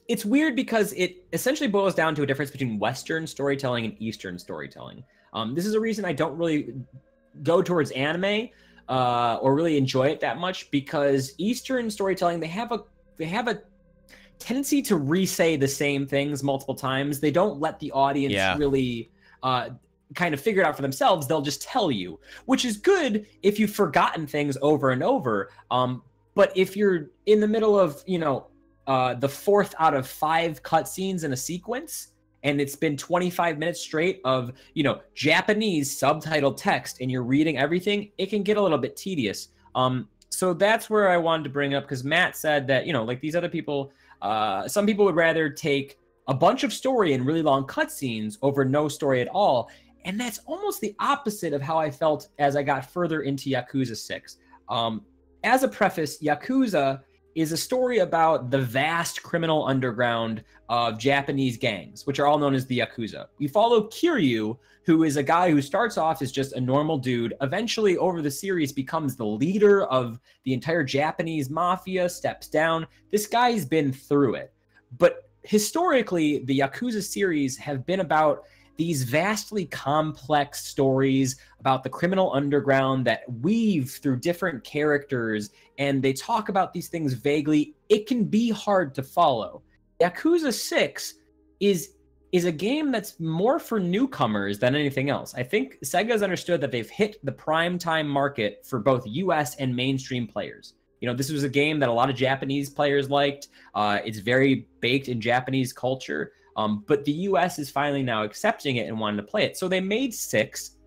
[0.07, 4.39] it's weird because it essentially boils down to a difference between Western storytelling and Eastern
[4.39, 5.03] storytelling.
[5.31, 6.73] Um, this is a reason I don't really
[7.43, 8.49] go towards anime
[8.89, 12.79] uh, or really enjoy it that much because Eastern storytelling they have a
[13.17, 13.61] they have a
[14.39, 17.19] tendency to re-say the same things multiple times.
[17.19, 18.57] They don't let the audience yeah.
[18.57, 19.11] really
[19.43, 19.69] uh,
[20.13, 21.27] kind of figure it out for themselves.
[21.27, 25.49] They'll just tell you, which is good if you've forgotten things over and over.
[25.71, 26.03] Um,
[26.35, 28.47] but if you're in the middle of, you know,
[28.87, 32.09] uh, the fourth out of five cutscenes in a sequence,
[32.43, 37.57] and it's been 25 minutes straight of, you know, Japanese subtitled text, and you're reading
[37.57, 39.49] everything, it can get a little bit tedious.
[39.73, 43.03] Um, so that's where I wanted to bring up because Matt said that, you know,
[43.03, 45.97] like these other people uh, some people would rather take
[46.27, 49.69] a bunch of story and really long cutscenes over no story at all.
[50.05, 53.97] And that's almost the opposite of how I felt as I got further into Yakuza
[53.97, 54.37] 6.
[54.69, 55.03] Um,
[55.43, 57.01] as a preface, Yakuza
[57.35, 62.55] is a story about the vast criminal underground of Japanese gangs, which are all known
[62.55, 63.27] as the Yakuza.
[63.37, 67.33] We follow Kiryu, who is a guy who starts off as just a normal dude,
[67.41, 72.87] eventually over the series becomes the leader of the entire Japanese mafia, steps down.
[73.11, 74.53] This guy's been through it.
[74.97, 78.43] But historically, the Yakuza series have been about
[78.77, 86.13] these vastly complex stories about the criminal underground that weave through different characters and they
[86.13, 87.75] talk about these things vaguely.
[87.89, 89.61] It can be hard to follow.
[90.01, 91.13] Yakuza 6
[91.59, 91.91] is
[92.31, 95.33] is a game that's more for newcomers than anything else.
[95.35, 99.73] I think Sega's understood that they've hit the prime time market for both US and
[99.73, 100.73] mainstream players.
[100.99, 103.47] You know, this was a game that a lot of Japanese players liked.
[103.73, 106.33] Uh, it's very baked in Japanese culture.
[106.57, 109.55] Um, but the US is finally now accepting it and wanting to play it.
[109.55, 110.77] So they made six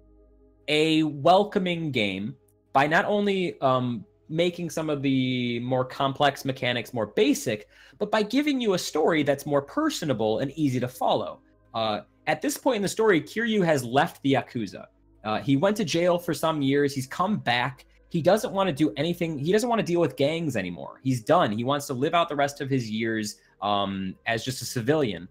[0.68, 2.34] a welcoming game
[2.74, 8.22] by not only um, making some of the more complex mechanics more basic, but by
[8.22, 11.40] giving you a story that's more personable and easy to follow.
[11.74, 14.86] Uh, at this point in the story, Kiryu has left the Yakuza.
[15.24, 16.94] Uh, he went to jail for some years.
[16.94, 17.86] He's come back.
[18.10, 19.38] He doesn't want to do anything.
[19.38, 21.00] He doesn't want to deal with gangs anymore.
[21.02, 21.52] He's done.
[21.52, 25.28] He wants to live out the rest of his years um, as just a civilian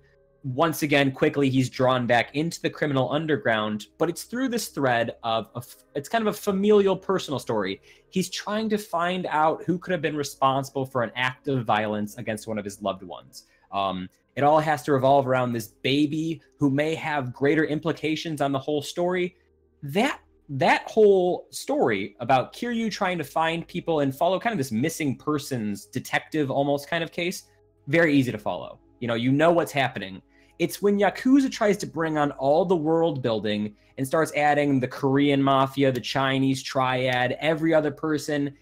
[0.54, 5.16] once again, quickly, he's drawn back into the criminal underground, but it's through this thread
[5.24, 7.82] of, a, it's kind of a familial personal story.
[8.10, 12.18] He's trying to find out who could have been responsible for an act of violence
[12.18, 13.44] against one of his loved ones.
[13.74, 14.08] Um,
[14.38, 18.60] it all has to revolve around this baby who may have greater implications on the
[18.60, 19.36] whole story.
[19.84, 24.72] That that whole story about Kiryu trying to find people and follow kind of this
[24.72, 27.44] missing persons detective almost kind of case,
[27.88, 28.80] very easy to follow.
[29.02, 30.22] You know, you know what's happening.
[30.60, 34.88] It's when Yakuza tries to bring on all the world building and starts adding the
[34.88, 38.54] Korean mafia, the Chinese triad, every other person.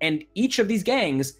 [0.00, 1.34] And each of these gangs,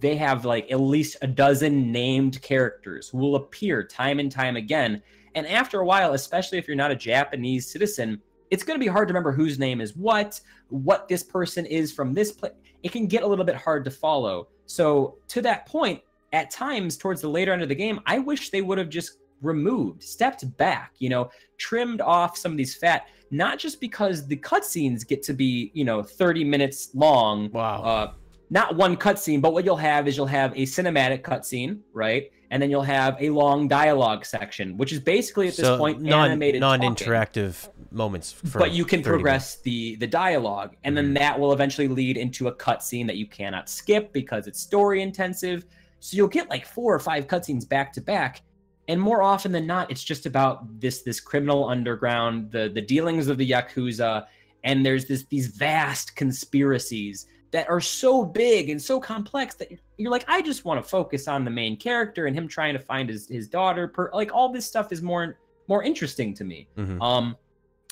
[0.00, 4.56] they have like at least a dozen named characters who will appear time and time
[4.56, 5.02] again.
[5.34, 8.20] And after a while, especially if you're not a Japanese citizen,
[8.50, 11.92] it's going to be hard to remember whose name is what, what this person is
[11.92, 12.52] from this place.
[12.82, 14.48] It can get a little bit hard to follow.
[14.66, 18.50] So, to that point, at times towards the later end of the game, I wish
[18.50, 23.06] they would have just removed, stepped back, you know, trimmed off some of these fat,
[23.30, 27.50] not just because the cutscenes get to be, you know, 30 minutes long.
[27.50, 27.82] Wow.
[27.82, 28.12] Uh,
[28.50, 32.30] not one cutscene, but what you'll have is you'll have a cinematic cutscene, right?
[32.50, 36.02] And then you'll have a long dialogue section, which is basically at this so point
[36.02, 37.88] non, animated, non-interactive talking.
[37.90, 38.34] moments.
[38.52, 39.62] but you can progress minutes.
[39.62, 41.06] the the dialogue, and mm-hmm.
[41.06, 45.00] then that will eventually lead into a cutscene that you cannot skip because it's story
[45.00, 45.64] intensive.
[46.00, 48.42] So you'll get like four or five cutscenes back to back.
[48.88, 53.28] And more often than not, it's just about this this criminal underground, the the dealings
[53.28, 54.26] of the Yakuza,
[54.64, 60.10] and there's this these vast conspiracies that are so big and so complex that you're
[60.10, 63.08] like, I just want to focus on the main character and him trying to find
[63.08, 63.88] his his daughter.
[63.88, 66.66] Per, like all this stuff is more more interesting to me.
[66.76, 67.00] Mhm.
[67.00, 67.36] Um,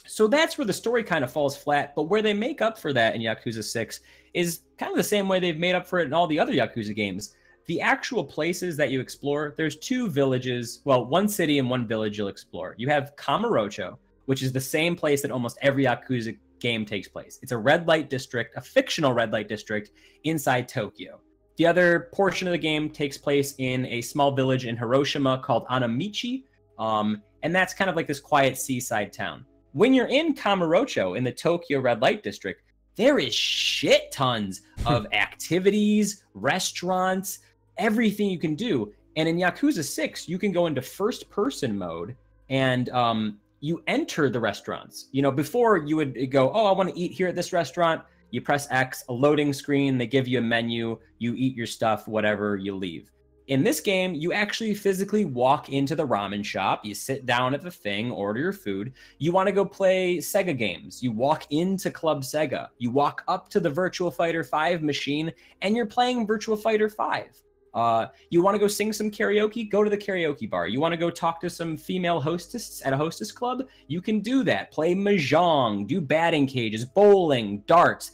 [0.06, 1.94] so that's where the story kind of falls flat.
[1.94, 4.00] But where they make up for that in Yakuza Six
[4.34, 6.52] is kind of the same way they've made up for it in all the other
[6.52, 7.34] Yakuza games.
[7.70, 12.18] The actual places that you explore, there's two villages, well, one city and one village
[12.18, 12.74] you'll explore.
[12.76, 17.38] You have Kamurocho, which is the same place that almost every Yakuza game takes place.
[17.42, 19.92] It's a red light district, a fictional red light district
[20.24, 21.20] inside Tokyo.
[21.58, 25.64] The other portion of the game takes place in a small village in Hiroshima called
[25.68, 26.42] Anamichi,
[26.76, 29.46] um, and that's kind of like this quiet seaside town.
[29.74, 32.62] When you're in Kamurocho in the Tokyo red light district,
[32.96, 37.38] there is shit tons of activities, restaurants,
[37.80, 38.92] everything you can do.
[39.16, 42.14] And in Yakuza 6, you can go into first person mode
[42.48, 45.08] and um, you enter the restaurants.
[45.10, 48.02] You know, before you would go, oh, I want to eat here at this restaurant.
[48.30, 52.06] You press X, a loading screen, they give you a menu, you eat your stuff,
[52.06, 53.10] whatever, you leave.
[53.48, 57.62] In this game, you actually physically walk into the ramen shop, you sit down at
[57.62, 58.92] the thing, order your food.
[59.18, 63.48] You want to go play Sega games, you walk into Club Sega, you walk up
[63.48, 67.42] to the Virtua Fighter 5 machine, and you're playing Virtua Fighter 5.
[67.72, 69.70] Uh, you want to go sing some karaoke?
[69.70, 70.66] Go to the karaoke bar.
[70.66, 73.68] You want to go talk to some female hostess at a hostess club?
[73.86, 74.70] You can do that.
[74.72, 78.12] Play mahjong, do batting cages, bowling, darts.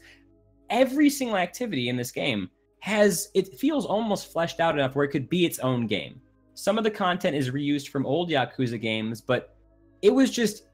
[0.68, 5.10] Every single activity in this game has it feels almost fleshed out enough where it
[5.10, 6.20] could be its own game.
[6.54, 9.56] Some of the content is reused from old Yakuza games, but
[10.02, 10.64] it was just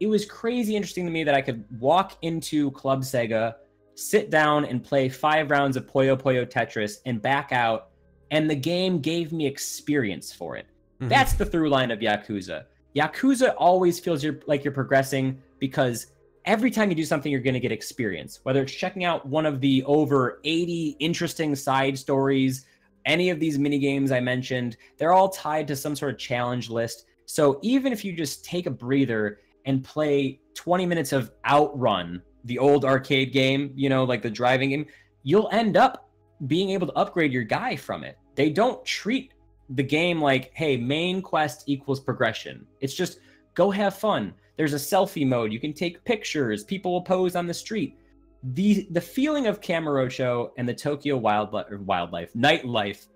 [0.00, 3.54] it was crazy interesting to me that I could walk into Club Sega,
[3.96, 7.88] sit down and play five rounds of Puyo Puyo Tetris and back out,
[8.30, 10.66] and the game gave me experience for it.
[11.00, 11.08] Mhm.
[11.08, 12.64] That's the through line of Yakuza.
[12.96, 16.08] Yakuza always feels you're, like you're progressing because
[16.44, 18.40] every time you do something, you're going to get experience.
[18.42, 22.64] Whether it's checking out one of the over 80 interesting side stories,
[23.04, 26.70] any of these mini games I mentioned, they're all tied to some sort of challenge
[26.70, 27.04] list.
[27.26, 32.58] So even if you just take a breather and play 20 minutes of Outrun, the
[32.58, 34.86] old arcade game, you know, like the driving game,
[35.22, 36.07] you'll end up
[36.46, 38.18] being able to upgrade your guy from it.
[38.34, 39.34] They don't treat
[39.70, 42.66] the game like, hey, main quest equals progression.
[42.80, 43.20] It's just
[43.54, 44.34] go have fun.
[44.56, 45.52] There's a selfie mode.
[45.52, 46.64] You can take pictures.
[46.64, 47.96] People will pose on the street.
[48.42, 53.08] The the feeling of Kamurocho and the Tokyo wildlife wildlife nightlife,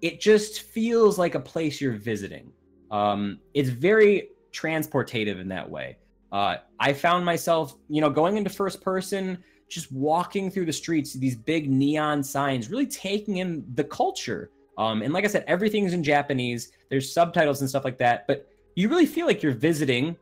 [0.00, 2.50] it just feels like a place you're visiting.
[2.90, 5.98] Um, it's very transportative in that way.
[6.32, 11.14] Uh, I found myself, you know, going into first person, just walking through the streets,
[11.14, 14.50] these big neon signs, really taking in the culture.
[14.76, 16.72] Um, and like I said, everything's in Japanese.
[16.88, 20.16] There's subtitles and stuff like that, but you really feel like you're visiting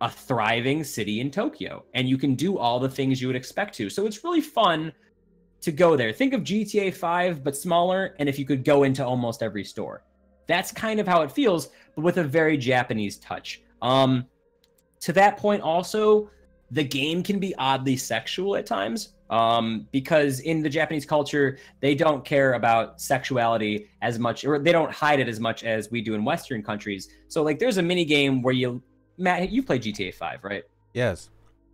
[0.00, 3.74] a thriving city in Tokyo, and you can do all the things you would expect
[3.76, 3.90] to.
[3.90, 4.92] So it's really fun
[5.60, 6.12] to go there.
[6.12, 10.04] Think of GTA 5, but smaller, and if you could go into almost every store.
[10.46, 13.62] That's kind of how it feels, but with a very Japanese touch.
[13.82, 14.26] Um,
[15.00, 16.30] to that point, also,
[16.70, 21.94] the game can be oddly sexual at times um, because in the Japanese culture, they
[21.94, 26.00] don't care about sexuality as much, or they don't hide it as much as we
[26.00, 27.08] do in Western countries.
[27.28, 28.82] So, like, there's a mini game where you,
[29.16, 30.62] Matt, you play GTA 5, right?
[30.94, 31.30] Yes.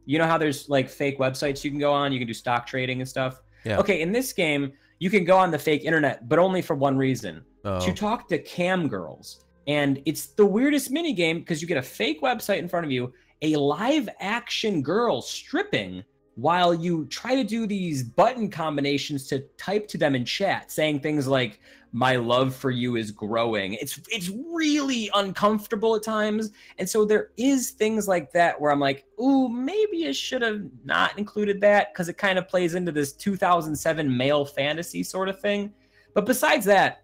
[0.07, 2.66] You know how there's like fake websites you can go on, you can do stock
[2.66, 3.40] trading and stuff.
[3.64, 3.78] Yeah.
[3.78, 6.96] Okay, in this game, you can go on the fake internet, but only for one
[6.96, 7.80] reason Oh.
[7.80, 9.40] to talk to cam girls.
[9.66, 12.92] And it's the weirdest mini game because you get a fake website in front of
[12.92, 16.05] you, a live action girl stripping
[16.37, 21.01] while you try to do these button combinations to type to them in chat saying
[21.01, 21.61] things like
[21.92, 23.75] my love for you is growing.
[23.75, 26.51] It's it's really uncomfortable at times.
[26.79, 30.62] And so there is things like that where I'm like, "Ooh, maybe I should have
[30.85, 35.40] not included that cuz it kind of plays into this 2007 male fantasy sort of
[35.40, 35.73] thing."
[36.14, 37.04] But besides that,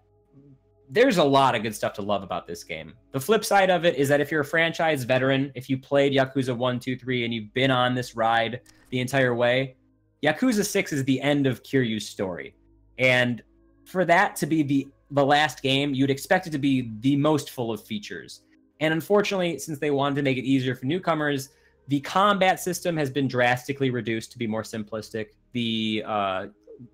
[0.93, 2.95] there's a lot of good stuff to love about this game.
[3.13, 6.13] The flip side of it is that if you're a franchise veteran, if you played
[6.13, 9.77] Yakuza 1, 2, 3, and you've been on this ride the entire way,
[10.25, 12.57] Yakuza 6 is the end of Kiryu's story.
[12.99, 13.41] And
[13.85, 17.51] for that to be the, the last game, you'd expect it to be the most
[17.51, 18.43] full of features.
[18.81, 21.51] And unfortunately, since they wanted to make it easier for newcomers,
[21.87, 25.29] the combat system has been drastically reduced to be more simplistic.
[25.53, 26.47] The uh,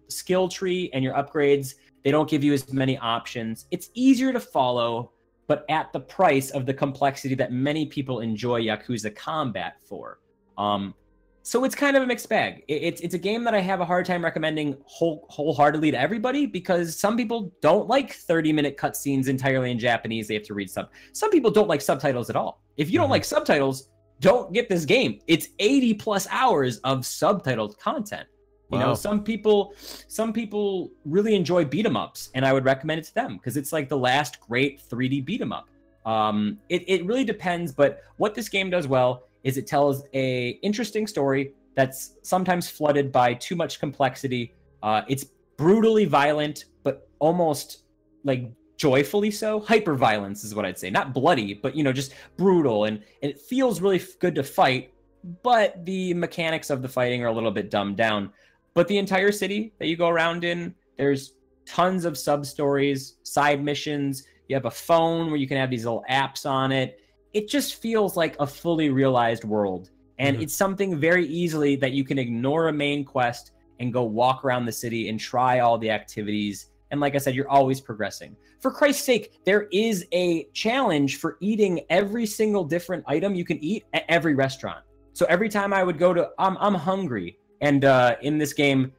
[0.09, 1.75] skill tree and your upgrades
[2.07, 3.67] they don't give you as many options.
[3.73, 5.11] It's easier to follow,
[5.49, 10.21] but at the price of the complexity that many people enjoy Yakuza combat for.
[10.57, 10.95] Um,
[11.43, 12.63] so it's kind of a mixed bag.
[12.69, 15.99] It- It's it's a game that I have a hard time recommending whole, wholeheartedly to
[16.01, 20.29] everybody because some people don't like 30 minute cutscenes entirely in Japanese.
[20.29, 20.91] They have to read sub.
[21.13, 22.63] Some people don't like subtitles at all.
[22.77, 23.19] If you don't Mhm.
[23.19, 23.91] like subtitles,
[24.21, 25.19] don't get this game.
[25.27, 28.29] It's 80 plus hours of subtitled content.
[28.71, 28.89] You Wow.
[28.89, 29.75] know, some people
[30.09, 33.57] some people really enjoy beat 'em ups, and I would recommend it to them because
[33.57, 35.69] it's like the last great 3D beat 'em up.
[36.05, 40.51] Um, it, it really depends, but what this game does well is it tells a
[40.63, 44.53] interesting story that's sometimes flooded by too much complexity.
[44.83, 45.27] Uh, it's
[45.57, 47.85] brutally violent, but almost
[48.25, 49.61] like joyfully so.
[49.61, 53.31] Hyper violence is what I'd say, not bloody, but you know, just brutal, and, and
[53.31, 54.93] it feels really f- good to fight.
[55.43, 58.33] But the mechanics of the fighting are a little bit dumbed down.
[58.77, 61.33] But the entire city that you go around in, there's
[61.65, 64.25] tons of sub stories, side missions.
[64.49, 67.01] You have a phone where you can have these little apps on it.
[67.33, 69.91] It just feels like a fully realized world.
[70.19, 70.43] And Mhm.
[70.43, 74.67] it's something very easily that you can ignore a main quest and go walk around
[74.67, 76.71] the city and try all the activities.
[76.91, 78.37] And like I said, you're always progressing.
[78.61, 83.59] For Christ's sake, there is a challenge for eating every single different item you can
[83.65, 84.85] eat at every restaurant.
[85.15, 87.39] So every time I would go to, I'm, I'm hungry.
[87.61, 88.93] And uh, in this game,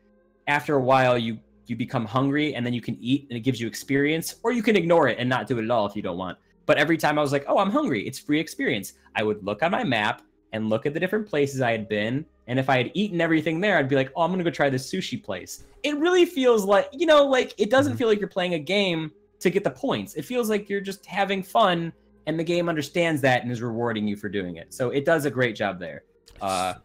[0.48, 3.60] after a while, you you become hungry and then you can eat and it gives
[3.60, 6.02] you experience, or you can ignore it and not do it at all if you
[6.02, 6.38] don't want.
[6.66, 8.94] But every time I was like, oh, I'm hungry, it's free experience.
[9.16, 10.22] I would look on my map
[10.54, 12.26] and look at the different places I had been.
[12.48, 14.70] And if I had eaten everything there, I'd be like, oh, I'm gonna go try
[14.70, 15.66] this sushi place.
[15.84, 17.98] It really feels like, you know, like it doesn't Mhm.
[17.98, 20.16] feel like you're playing a game to get the points.
[20.16, 21.92] It feels like you're just having fun
[22.28, 24.74] and the game understands that and is rewarding you for doing it.
[24.74, 26.04] So it does a great job there.
[26.42, 26.76] Uh,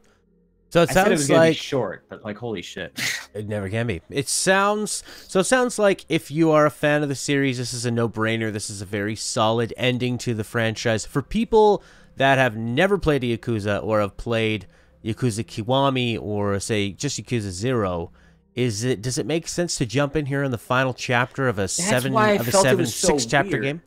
[0.73, 2.99] So it I said it was sounds be like short, but like holy shit.
[3.35, 4.01] it never can be.
[4.09, 5.41] It sounds so.
[5.41, 8.51] It sounds like if you are a fan of the series, this is a no-brainer.
[8.51, 11.83] This is a very solid ending to the franchise for people
[12.17, 14.67] that have never played a Yakuza or have played
[15.05, 18.11] Yakuza Kiwami or say just Yakuza Zero.
[18.55, 21.59] Is it does it make sense to jump in here in the final chapter of
[21.59, 23.63] a seven of a seven was so six chapter weird.
[23.63, 23.83] game?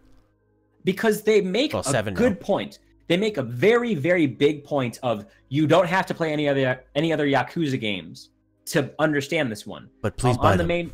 [0.83, 2.19] because they make Well, a seven now.
[2.19, 2.77] good point.
[3.07, 6.83] They make a very, very big point of you don't have to play any other
[6.95, 8.29] any other Yakuza games
[8.67, 9.89] to understand this one.
[10.01, 10.67] But please Um, buy on them.
[10.67, 10.91] the main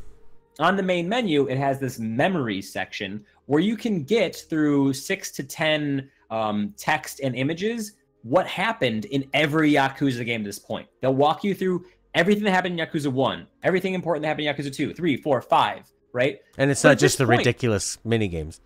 [0.60, 5.32] on the main menu, it has this memory section where you can get through six
[5.32, 7.94] to ten um, text and images
[8.24, 10.88] what happened in every Yakuza game to this point.
[11.02, 14.54] They'll walk you through everything that happened in Yakuza One, everything important that happened in
[14.56, 16.40] Yakuza Two, Three, Four, Five, right?
[16.58, 18.60] and it's but not just the point- ridiculous mini games.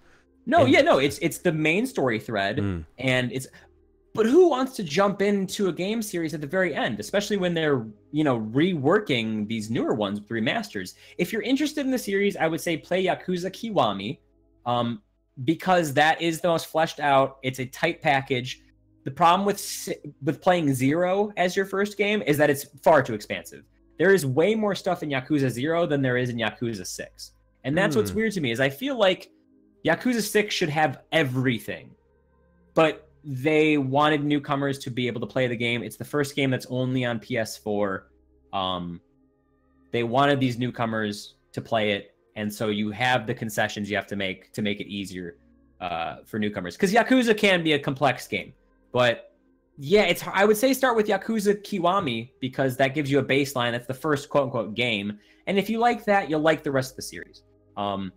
[0.45, 2.85] No, And- yeah, no, it's it's the main story thread Mm.
[2.99, 3.47] and it's
[4.13, 7.53] but who wants to jump into a game series at the very end, especially when
[7.53, 10.93] they're, you know, reworking these newer ones with remasters?
[11.17, 14.19] If you're interested in the series, I would say play Yakuza Kiwami
[14.65, 15.01] um
[15.43, 17.37] because that is the most fleshed out.
[17.43, 18.61] It's a tight package.
[19.03, 19.59] The problem with
[20.23, 23.63] with playing 0 as your first game is that it's far too expansive.
[23.99, 27.31] There is way more stuff in Yakuza 0 than there is in Yakuza 6.
[27.65, 28.17] And that's what's Hmm.
[28.17, 29.29] weird to me is I feel like
[29.85, 31.91] Yakuza 6 should have everything.
[32.73, 35.83] But they wanted newcomers to be able to play the game.
[35.83, 38.03] It's the first game that's only on PS4.
[38.53, 39.01] Um,
[39.91, 44.05] they wanted these newcomers to play it, and so you have the concessions you have
[44.07, 45.37] to make to make it easier
[45.81, 46.75] uh, for newcomers.
[46.75, 48.53] Because Yakuza can be a complex game,
[48.91, 49.31] but
[49.77, 53.71] yeah, it's I would say start with Yakuza Kiwami because that gives you a baseline.
[53.71, 56.91] That's the first quote unquote game, and if you like that, you'll like the rest
[56.91, 57.43] of the series.
[57.75, 58.11] Um,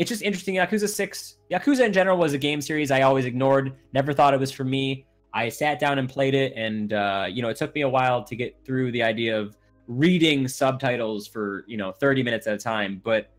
[0.00, 0.54] it's just interesting.
[0.54, 4.40] Yakuza 6, Yakuza in general was a game series I always ignored, never thought it
[4.40, 5.04] was for me.
[5.34, 8.24] I sat down and played it, and uh, you know, it took me a while
[8.24, 9.58] to get through the idea of
[9.88, 13.02] reading subtitles for you know 30 minutes at a time.
[13.04, 13.30] But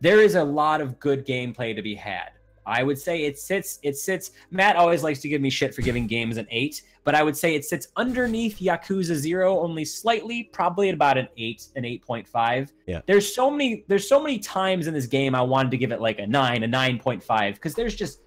[0.00, 2.30] there is a lot of good gameplay to be had.
[2.68, 3.78] I would say it sits.
[3.82, 4.32] It sits.
[4.50, 7.36] Matt always likes to give me shit for giving games an eight, but I would
[7.36, 12.04] say it sits underneath Yakuza Zero only slightly, probably at about an eight, an eight
[12.04, 12.72] point five.
[12.86, 13.00] Yeah.
[13.06, 13.84] There's so many.
[13.88, 16.62] There's so many times in this game I wanted to give it like a nine,
[16.62, 18.20] a nine point five, because there's just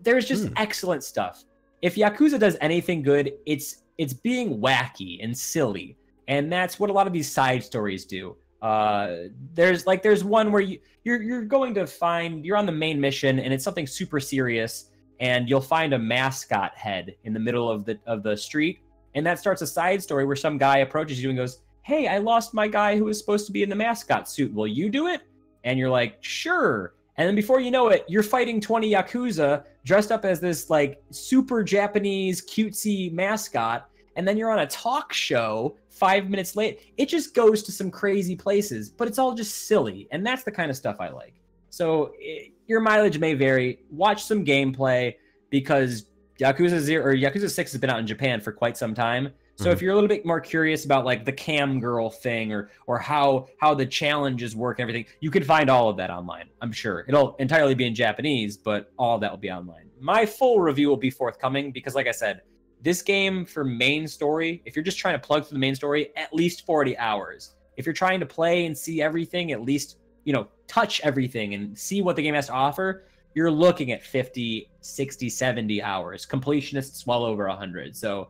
[0.00, 0.52] there's just Hmm.
[0.56, 1.44] excellent stuff.
[1.82, 5.96] If Yakuza does anything good, it's it's being wacky and silly,
[6.28, 8.36] and that's what a lot of these side stories do.
[8.64, 12.72] Uh, there's like there's one where you you're you're going to find you're on the
[12.72, 14.86] main mission and it's something super serious,
[15.20, 18.80] and you'll find a mascot head in the middle of the of the street,
[19.14, 22.16] and that starts a side story where some guy approaches you and goes, "Hey, I
[22.16, 24.50] lost my guy who was supposed to be in the mascot suit.
[24.54, 25.20] Will you do it?"
[25.64, 30.10] And you're like, "Sure." And then before you know it, you're fighting 20 yakuza dressed
[30.10, 35.76] up as this like super Japanese cutesy mascot, and then you're on a talk show
[35.88, 36.92] five minutes late.
[36.96, 40.52] It just goes to some crazy places, but it's all just silly, and that's the
[40.52, 41.34] kind of stuff I like.
[41.70, 43.80] So eh, your mileage may vary.
[43.90, 45.14] Watch some gameplay
[45.50, 46.06] because
[46.38, 49.32] Yakuza Zero or Yakuza Six has been out in Japan for quite some time.
[49.56, 52.70] So if you're a little bit more curious about like the cam girl thing or
[52.88, 56.48] or how how the challenges work and everything, you can find all of that online.
[56.60, 59.90] I'm sure it'll entirely be in Japanese, but all that will be online.
[60.00, 62.42] My full review will be forthcoming because, like I said,
[62.84, 66.10] this game for main story, if you're just trying to plug through the main story,
[66.16, 67.54] at least 40 hours.
[67.78, 71.76] If you're trying to play and see everything, at least, you know, touch everything and
[71.76, 73.04] see what the game has to offer,
[73.34, 76.26] you're looking at 50, 60, 70 hours.
[76.26, 77.96] Completionists well over 100.
[77.96, 78.28] So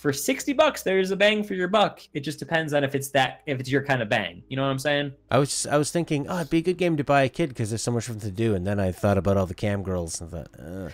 [0.00, 2.00] for 60 bucks there's a bang for your buck.
[2.14, 4.42] It just depends on if it's that if it's your kind of bang.
[4.48, 5.12] You know what i'm saying?
[5.30, 7.28] I was just, I was thinking, oh, it'd be a good game to buy a
[7.28, 9.44] kid because there's so much for them to do, and then I thought about all
[9.46, 10.48] the cam girls and thought,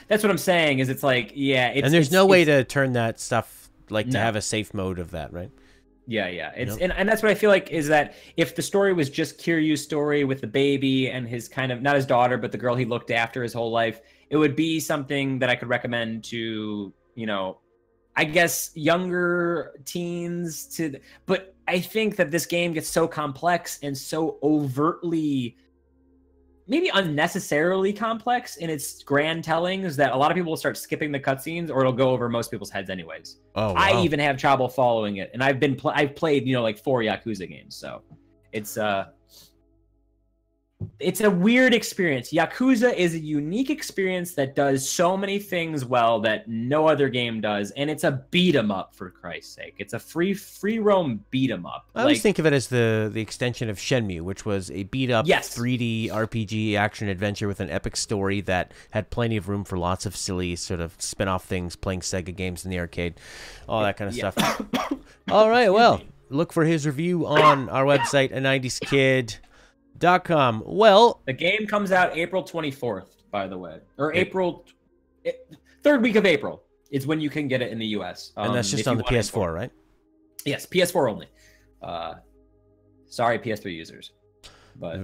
[0.08, 2.64] that's what i'm saying is it's like yeah it's, and there's it's- no way to
[2.64, 5.50] turn that stuff like to have a safe mode of that, right?
[6.08, 6.52] yeah yeah.
[6.56, 6.78] It's Nope.
[6.82, 9.82] and, and that's what i feel like is that if the story was just kiryu's
[9.82, 12.84] story with the baby and his kind of not his daughter but the girl he
[12.84, 14.00] looked after his whole life
[14.30, 17.58] it would be something that i could recommend to you know
[18.16, 23.96] i guess younger teens to but i think that this game gets so complex and
[23.96, 25.56] so overtly
[26.68, 31.12] maybe unnecessarily complex in its grand tellings that a lot of people will start skipping
[31.12, 33.38] the cutscenes or it'll go over most people's heads anyways.
[33.54, 36.62] Oh, I even have trouble following it, and I've been pl- I've played you know
[36.62, 38.02] like four Yakuza games, so
[38.52, 39.06] it's uh
[41.00, 42.32] it's a weird experience.
[42.32, 47.40] Yakuza is a unique experience that does so many things well that no other game
[47.40, 49.74] does, and it's a beat 'em up for Christ's sake.
[49.78, 51.86] It's a free free roam beat 'em up.
[51.94, 55.10] I always think of it as the the extension of Shenmue, which was a beat
[55.10, 55.48] up Yes.
[55.56, 60.04] 3D RPG action adventure with an epic story that had plenty of room for lots
[60.04, 63.14] of silly sort of spin off things, playing Sega games in the arcade,
[63.66, 64.30] all that kind of Yeah.
[64.30, 64.60] stuff.
[65.30, 68.78] all right, well, look for his review on our website, a 90s
[70.00, 70.62] kid.com.
[70.66, 74.66] Well, the game comes out April twenty fourth, by the way, or April
[75.24, 75.48] it,
[75.82, 78.32] third week of April is when you can get it in the U.S.
[78.36, 79.70] and that's Um, just on the PS4, right?
[80.44, 81.26] Yes, PS4 only.
[81.82, 82.14] Uh,
[83.08, 84.12] sorry, PS3 users.
[84.78, 85.00] But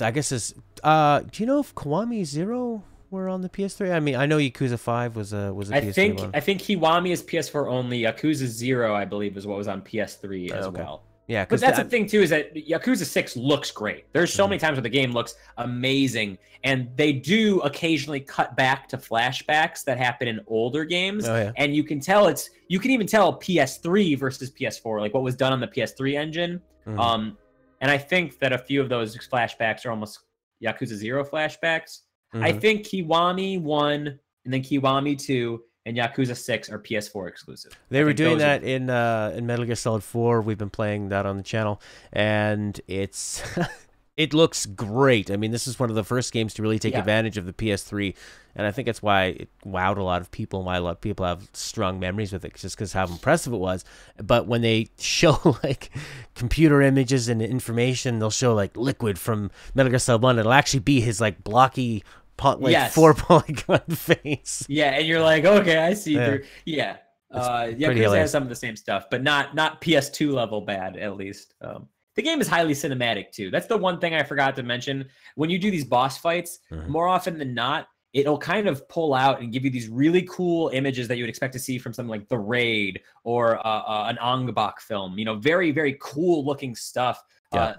[0.00, 0.54] I guess it's.
[0.82, 3.92] Uh, do you know if Kiwami Zero were on the PS3?
[3.92, 6.30] I mean, I know Yakuza Five was a was a I PS3 think one.
[6.34, 8.02] I think Kiwami is PS4 only.
[8.02, 10.80] Yakuza Zero, I believe, is what was on PS3 as Okay.
[10.82, 11.04] well.
[11.28, 14.12] Yeah, But because that's the thing too is that Yakuza Six looks great.
[14.12, 14.50] There's so Mhm.
[14.50, 19.84] many times where the game looks amazing, and they do occasionally cut back to flashbacks
[19.84, 21.28] that happen in older games.
[21.28, 21.52] Oh yeah.
[21.56, 25.36] and you can tell it's you can even tell PS3 versus PS4, like what was
[25.36, 26.60] done on the PS3 engine.
[26.86, 26.98] Mhm.
[26.98, 27.38] Um,
[27.80, 30.20] and I think that a few of those flashbacks are almost
[30.64, 32.00] Yakuza Zero flashbacks.
[32.34, 32.60] I Mhm.
[32.60, 37.72] think Kiwami one and then Kiwami two and Yakuza six are PS4 exclusive.
[37.88, 40.42] They I were doing those are- that in uh, in Metal Gear Solid 4.
[40.42, 41.80] We've been playing that on the channel,
[42.12, 43.42] and it's
[44.16, 45.30] it looks great.
[45.30, 47.00] I mean, this is one of the first games to really take Yeah.
[47.00, 48.14] advantage of the PS3,
[48.56, 50.90] and I think that's why it wowed a lot of people, and why a lot
[50.90, 53.84] of people have strong memories with it, just because how impressive it was.
[54.22, 55.90] But when they show like
[56.34, 60.38] computer images and information, they'll show like Liquid from Metal Gear Solid 1.
[60.38, 62.02] It'll actually be his like blocky,
[62.38, 62.94] po- like Yes.
[62.94, 64.64] four polygon face.
[64.68, 66.26] Yeah, and you're like, okay, I see Yeah.
[66.26, 66.44] through.
[66.64, 66.96] Yeah.
[67.30, 68.14] It's Uh, pretty Yakuza hilarious.
[68.22, 71.52] has some of the same stuff, but not not PS2 level bad at least.
[71.60, 73.50] Um, the game is highly cinematic too.
[73.50, 75.06] That's the one thing I forgot to mention.
[75.34, 76.86] When you do these boss fights, Mhm.
[76.88, 80.70] more often than not, it'll kind of pull out and give you these really cool
[80.70, 84.06] images that you would expect to see from something like The Raid or uh, uh,
[84.08, 85.18] an Ong-Bak film.
[85.18, 87.22] You know, very very cool looking stuff.
[87.52, 87.60] Yeah.
[87.62, 87.74] Uh,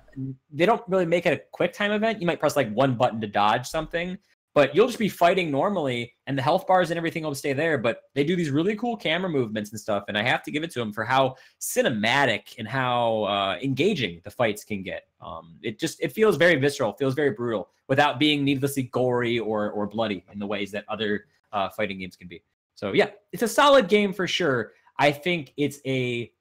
[0.53, 2.21] they don't really make it a quick time event.
[2.21, 4.17] You might press like one button to dodge something,
[4.53, 7.77] but you'll just be fighting normally, and the health bars and everything will stay there.
[7.77, 10.63] But they do these really cool camera movements and stuff, and I have to give
[10.63, 15.03] it to them for how cinematic and how uh, engaging the fights can get.
[15.21, 19.71] Um, it just it feels very visceral, feels very brutal, without being needlessly gory or
[19.71, 22.43] or bloody in the ways that other uh, fighting games can be.
[22.75, 24.73] So yeah, it's a solid game for sure.
[24.97, 26.31] I think it's a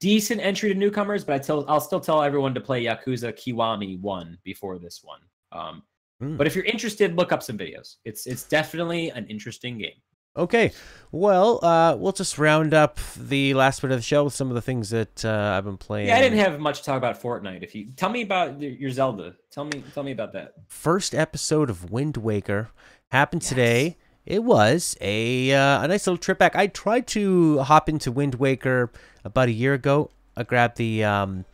[0.00, 4.00] decent entry to newcomers, but I tell I'll still tell everyone to play Yakuza Kiwami
[4.00, 5.20] one before this one.
[5.52, 5.82] Um,
[6.22, 6.36] Hmm.
[6.36, 7.96] But if you're interested, look up some videos.
[8.04, 9.98] It's it's definitely an interesting game.
[10.36, 10.72] Okay,
[11.10, 14.54] well, uh, we'll just round up the last bit of the show with some of
[14.54, 16.08] the things that uh, I've been playing.
[16.08, 17.62] Yeah, I didn't have much to talk about Fortnite.
[17.62, 20.54] If you tell me about your- Zelda, tell me tell me about that.
[20.68, 22.70] First episode of Wind Waker
[23.10, 23.98] happened today.
[24.24, 26.54] It was a uh, a nice little trip back.
[26.54, 28.92] I tried to hop into Wind Waker
[29.24, 30.10] about a year ago.
[30.36, 31.44] I grabbed the um,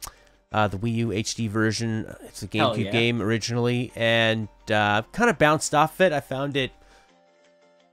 [0.53, 2.14] uh, the Wii U HD version.
[2.22, 2.90] It's a GameCube yeah.
[2.90, 6.12] game originally, and uh, kind of bounced off it.
[6.12, 6.72] I found it.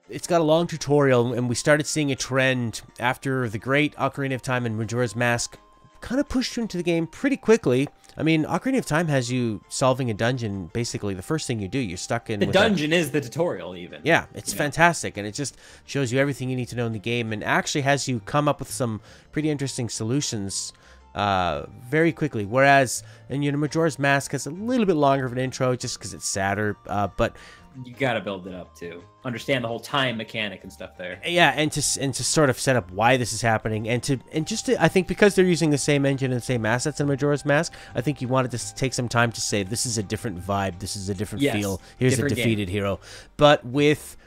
[0.09, 4.35] It's got a long tutorial, and we started seeing a trend after the great Ocarina
[4.35, 5.57] of Time and Majora's Mask
[6.01, 7.89] kind of pushed you into the game pretty quickly.
[8.15, 11.67] I mean, Ocarina of Time has you solving a dungeon basically the first thing you
[11.67, 11.79] do.
[11.79, 14.01] You're stuck in The dungeon is the tutorial, even.
[14.03, 14.59] yeah, it's Yeah.
[14.59, 17.43] fantastic, and it just shows you everything you need to know in the game, and
[17.43, 19.01] actually has you come up with some
[19.31, 20.71] pretty interesting solutions
[21.15, 22.45] uh, very quickly.
[22.45, 25.97] Whereas, and you know, Majora's Mask has a little bit longer of an intro just
[25.97, 27.35] because it's sadder, uh, but
[27.83, 29.03] you gotta build it up too.
[29.25, 31.19] Understand the whole time mechanic and stuff there.
[31.25, 34.19] Yeah, and to and to sort of set up why this is happening, and to
[34.31, 36.99] and just to, I think because they're using the same engine and the same assets
[36.99, 39.97] in Majora's Mask, I think you wanted to take some time to say this is
[39.97, 41.81] a different vibe, this is a different Yes, feel.
[41.97, 42.43] Here's different a game.
[42.43, 42.99] defeated hero,
[43.37, 44.17] but with.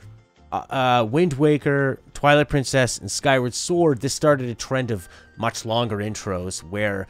[0.51, 4.01] Uh, uh, Wind Waker, Twilight Princess, and Skyward Sword.
[4.01, 7.07] This started a trend of much longer intros where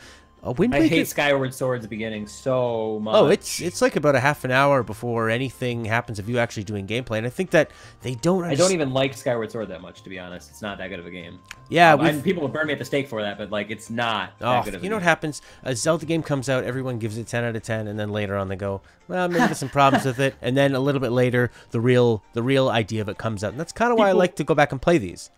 [0.47, 3.15] uh, Wind I hate Skyward Sword's beginning so much.
[3.15, 6.65] Oh, it's it's like about a half an hour before anything happens of you actually
[6.65, 7.71] doing gameplay, and I think that
[8.03, 8.45] they don't.
[8.45, 10.51] I don't even like Skyward Sword that much, to be honest.
[10.51, 11.39] It's not that good of a game.
[11.69, 13.91] Yeah, Um, we've- people will burn me at the stake for that, but like, it's
[13.91, 15.43] not that Oh, good of a you know what happens?
[15.65, 18.37] A Zelda game comes out, everyone gives it 10 out of 10, and then later
[18.37, 21.13] on they go, well, maybe there's some problems with it, and then a little bit
[21.13, 24.09] later, the real the real idea of it comes out, and that's kind of why
[24.09, 25.31] I like to go back and play these.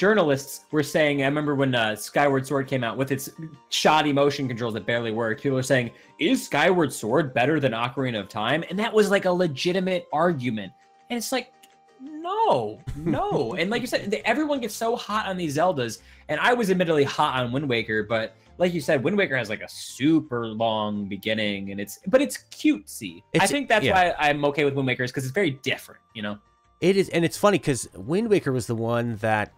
[0.00, 3.28] Journalists were saying, I remember when uh, Skyward Sword came out with its
[3.68, 8.18] shoddy motion controls that barely worked, people were saying, is Skyward Sword better than Ocarina
[8.18, 8.64] of Time?
[8.70, 10.72] And that was like a legitimate argument.
[11.10, 11.52] And it's like,
[12.00, 13.52] no, no.
[13.58, 15.98] and like you said, everyone gets so hot on these Zeldas.
[16.30, 19.50] And I was admittedly hot on Wind Waker, but like you said, Wind Waker has
[19.50, 23.22] like a super long beginning and it's, but it's cutesy.
[23.38, 23.92] I think that's yeah.
[23.92, 26.38] why I'm okay with Wind Waker is because it's very different, you know?
[26.80, 29.52] It is, and it's funny because Wind Waker was the one that,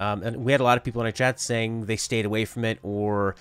[0.00, 2.44] um, and we had a lot of people in our chat saying they stayed away
[2.44, 3.34] from it, or,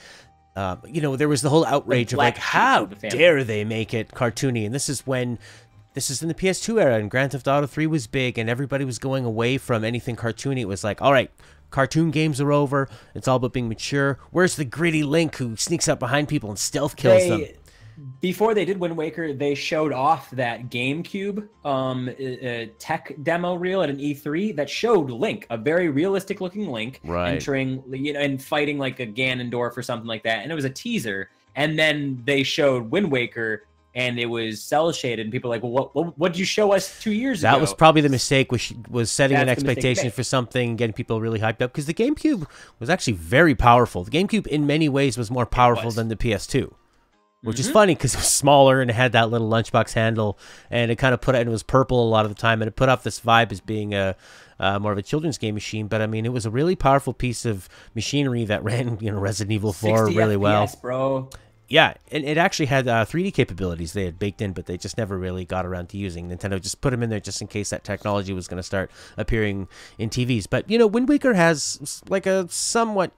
[0.56, 3.64] uh, you know, there was the whole outrage of like, how of the dare they
[3.64, 4.66] make it cartoony?
[4.66, 5.40] And this is when.
[5.94, 8.86] This is in the PS2 era, and Grand Theft Auto 3 was big, and everybody
[8.86, 10.60] was going away from anything cartoony.
[10.60, 11.32] It was like, all right,
[11.72, 12.88] cartoon games are over.
[13.16, 14.20] It's all about being mature.
[14.30, 17.42] Where's the gritty Link who sneaks up behind people and stealth kills them?
[18.22, 23.82] Before they did Wind Waker, they showed off that GameCube um, uh, tech demo reel
[23.82, 27.32] at an E3 that showed Link, a very realistic looking Link, Right.
[27.32, 30.66] entering you know and fighting like a Ganondorf or something like that, and it was
[30.66, 31.30] a teaser.
[31.56, 33.64] And then they showed Wind Waker,
[33.96, 36.46] and it was cel shaded, and people were like, well, what, what, what did you
[36.46, 37.52] show us two years ago?
[37.52, 40.94] That was probably the mistake, was was setting an That's mistake expectation for something, getting
[40.94, 41.72] people really hyped up.
[41.72, 42.48] Because the GameCube
[42.80, 44.04] was actually very powerful.
[44.04, 45.96] The GameCube, in many ways, was more powerful was.
[45.96, 46.72] than the PS2,
[47.48, 47.74] which is Mhm.
[47.74, 50.38] funny because it was smaller and it had that little lunchbox handle,
[50.70, 51.40] and it kind of put it.
[51.40, 53.52] And it was purple a lot of the time, and it put off this vibe
[53.52, 54.16] as being a
[54.60, 55.88] uh, more of a children's game machine.
[55.88, 59.20] But I mean, it was a really powerful piece of machinery that ran, you know,
[59.20, 60.64] Resident Evil 4 60 really well.
[60.68, 61.30] FPS, bro.
[61.70, 64.98] Yeah, and it actually had uh, 3D capabilities they had baked in, but they just
[64.98, 66.30] never really got around to using.
[66.30, 68.90] Nintendo just put them in there just in case that technology was going to start
[69.18, 69.68] appearing
[69.98, 70.48] in TVs.
[70.50, 73.12] But you know, Wind Waker has like a somewhat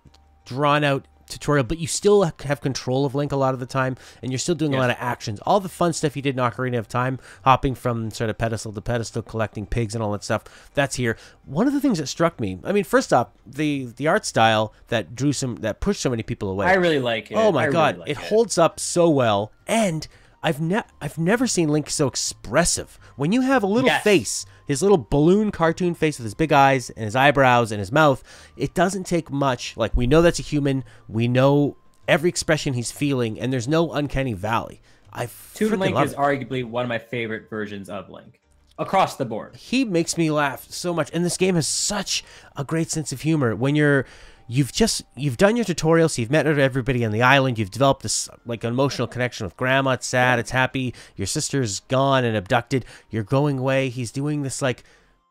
[0.45, 3.95] drawn out tutorial, but you still have control of Link a lot of the time,
[4.21, 5.39] and you're still doing a lot of actions.
[5.45, 8.73] All the fun stuff you did in Ocarina of Time, hopping from sort of pedestal
[8.73, 11.15] to pedestal, collecting pigs and all that stuff, that's here.
[11.45, 14.73] One of the things that struck me, I mean, first off, the the art style
[14.87, 16.65] that drew some, that pushed so many people away.
[16.67, 17.35] I really like it.
[17.35, 20.07] Oh my I really god, like it holds up so well, and
[20.41, 22.97] I've ne- I've never seen Link so expressive.
[23.15, 24.03] When you have a little Yes.
[24.03, 27.91] face, his little balloon cartoon face with his big eyes and his eyebrows and his
[27.91, 28.23] mouth,
[28.55, 29.75] it doesn't take much.
[29.75, 31.75] Like we know that's a human, we know
[32.07, 34.81] every expression he's feeling, and there's no uncanny valley.
[35.11, 36.17] I Toon Link is it.
[36.17, 38.39] arguably one of my favorite versions of Link
[38.77, 39.55] across the board.
[39.57, 42.23] he makes me laugh so much and this game has such
[42.55, 44.05] a great sense of humor when you're
[44.51, 48.27] you've just you've done your tutorials you've met everybody on the island you've developed this
[48.45, 49.13] like emotional mm-hmm.
[49.13, 53.87] connection with grandma it's sad it's happy your sister's gone and abducted you're going away
[53.89, 54.83] he's doing this like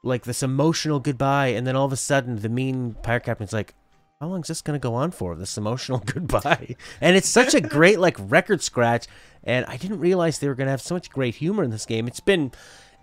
[0.04, 3.74] like this emotional goodbye and then all of a sudden the mean pirate captain's like
[4.20, 6.74] how long is this going to go on for this emotional goodbye?
[7.00, 9.06] And it's such a great like record scratch
[9.44, 11.86] and i didn't realize they were going to have so much great humor in this
[11.86, 12.06] game.
[12.06, 12.52] It's been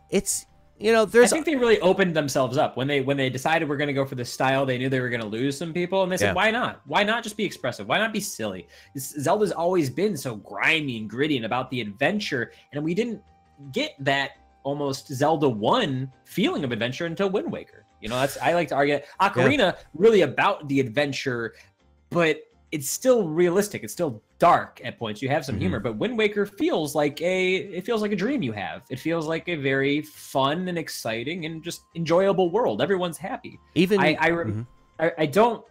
[0.10, 0.46] it's
[0.78, 3.78] you know I think they really opened themselves up when they when they decided we're
[3.78, 4.66] going to go for this style.
[4.66, 6.34] They knew they were going to lose some people, and they said, Yeah.
[6.34, 6.82] "Why not?
[6.86, 7.88] Why not just be expressive?
[7.88, 8.68] Why not be silly?"
[8.98, 13.22] Zelda's always been so grimy and gritty and about the adventure, and we didn't
[13.72, 14.32] get that
[14.64, 17.86] almost Zelda one feeling of adventure until Wind Waker.
[18.02, 19.00] You know, that's I like to argue.
[19.22, 21.54] Ocarina really about the adventure,
[22.10, 23.84] but it's still realistic.
[23.84, 25.22] It's still dark at points.
[25.22, 25.60] You have some Mhm.
[25.60, 28.84] humor, but Wind Waker feels like a it feels like a dream you have.
[28.90, 32.82] It feels like a very fun and exciting and just enjoyable world.
[32.82, 33.60] Everyone's happy.
[33.76, 34.68] even I I, rem-
[35.00, 35.64] I I don't.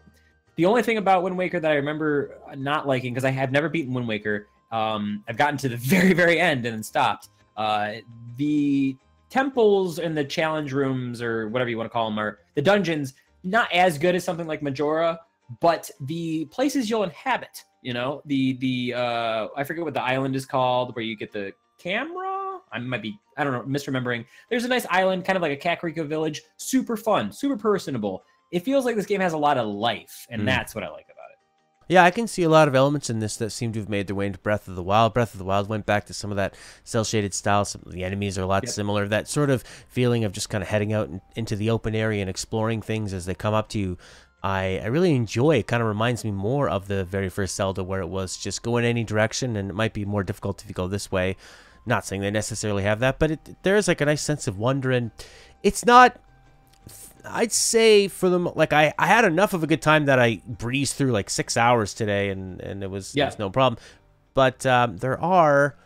[0.57, 3.69] The only thing about Wind Waker that I remember not liking because I have never
[3.69, 4.47] beaten Wind Waker.
[4.73, 7.29] Um, I've gotten to the very very end and then stopped.
[7.57, 7.95] Uh,
[8.37, 8.97] the
[9.31, 13.15] temples and the challenge rooms or whatever you want to call them are the dungeons
[13.43, 15.21] not as good as something like Majora,
[15.61, 20.35] but the places you'll inhabit, you know, the the uh I forget what the island
[20.35, 22.59] is called where you get the camera.
[22.73, 24.25] I might be I don't know misremembering.
[24.51, 28.25] There's a nice island, kind of like a Kakariko village, super fun, super personable.
[28.51, 30.47] It feels like this game has a lot of life, and Mm.
[30.47, 31.39] that's what I like about it.
[31.89, 34.07] Yeah, I can see a lot of elements in this that seem to have made
[34.07, 35.13] their way into Breath of the Wild.
[35.13, 37.65] Breath of the Wild went back to some of that cel shaded style.
[37.67, 38.73] Some of the enemies are a lot Yep.
[38.73, 39.07] similar.
[39.07, 42.23] That sort of feeling of just kind of heading out in, into the open area
[42.23, 43.99] and exploring things as they come up to you.
[44.45, 45.57] I, I really enjoy.
[45.57, 48.63] It kind of reminds me more of the very first Zelda, where it was just
[48.63, 51.37] go in any direction, and it might be more difficult if you go this way.
[51.87, 54.59] Not saying they necessarily have that, but it, there is like a nice sense of
[54.59, 55.11] wonder, and
[55.63, 56.21] it's not
[57.27, 60.43] I'd say for them, like I, I had enough of a good time that I
[60.47, 63.81] breezed through like six hours today, and and it was, it was no problem.
[64.35, 65.77] But um, there are,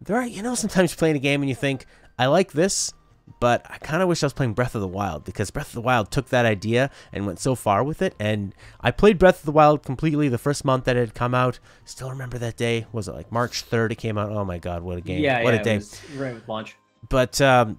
[0.00, 1.86] there are, you know, sometimes playing a game and you think
[2.18, 2.92] I like this,
[3.40, 5.74] but I kind of wish I was playing Breath of the Wild because Breath of
[5.74, 8.14] the Wild took that idea and went so far with it.
[8.18, 11.34] And I played Breath of the Wild completely the first month that it had come
[11.34, 11.58] out.
[11.84, 12.86] Still remember that day.
[12.92, 13.92] Was it like March third?
[13.92, 14.30] It came out.
[14.30, 15.22] Oh my god, what a game!
[15.22, 15.80] Yeah, what yeah, a day!
[16.16, 16.76] Right with launch.
[17.08, 17.78] but um,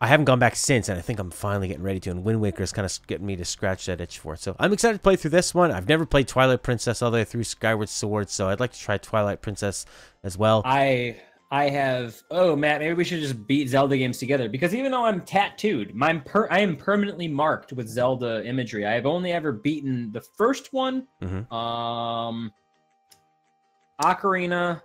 [0.00, 2.10] I haven't gone back since, and I think I'm finally getting ready to.
[2.10, 4.40] And Wind Waker is kind of getting me to scratch that itch for it.
[4.40, 5.72] So I'm excited to play through this one.
[5.72, 8.78] I've never played Twilight Princess all the way through Skyward Sword, so I'd like to
[8.78, 9.86] try Twilight Princess
[10.22, 10.62] as well.
[10.64, 11.16] I
[11.54, 15.04] I have oh Matt, maybe we should just beat Zelda games together because even though
[15.04, 18.84] I'm tattooed, my per, I am permanently marked with Zelda imagery.
[18.84, 21.52] I have only ever beaten the first one, Mhm.
[21.52, 22.52] um,
[24.02, 24.82] Ocarina,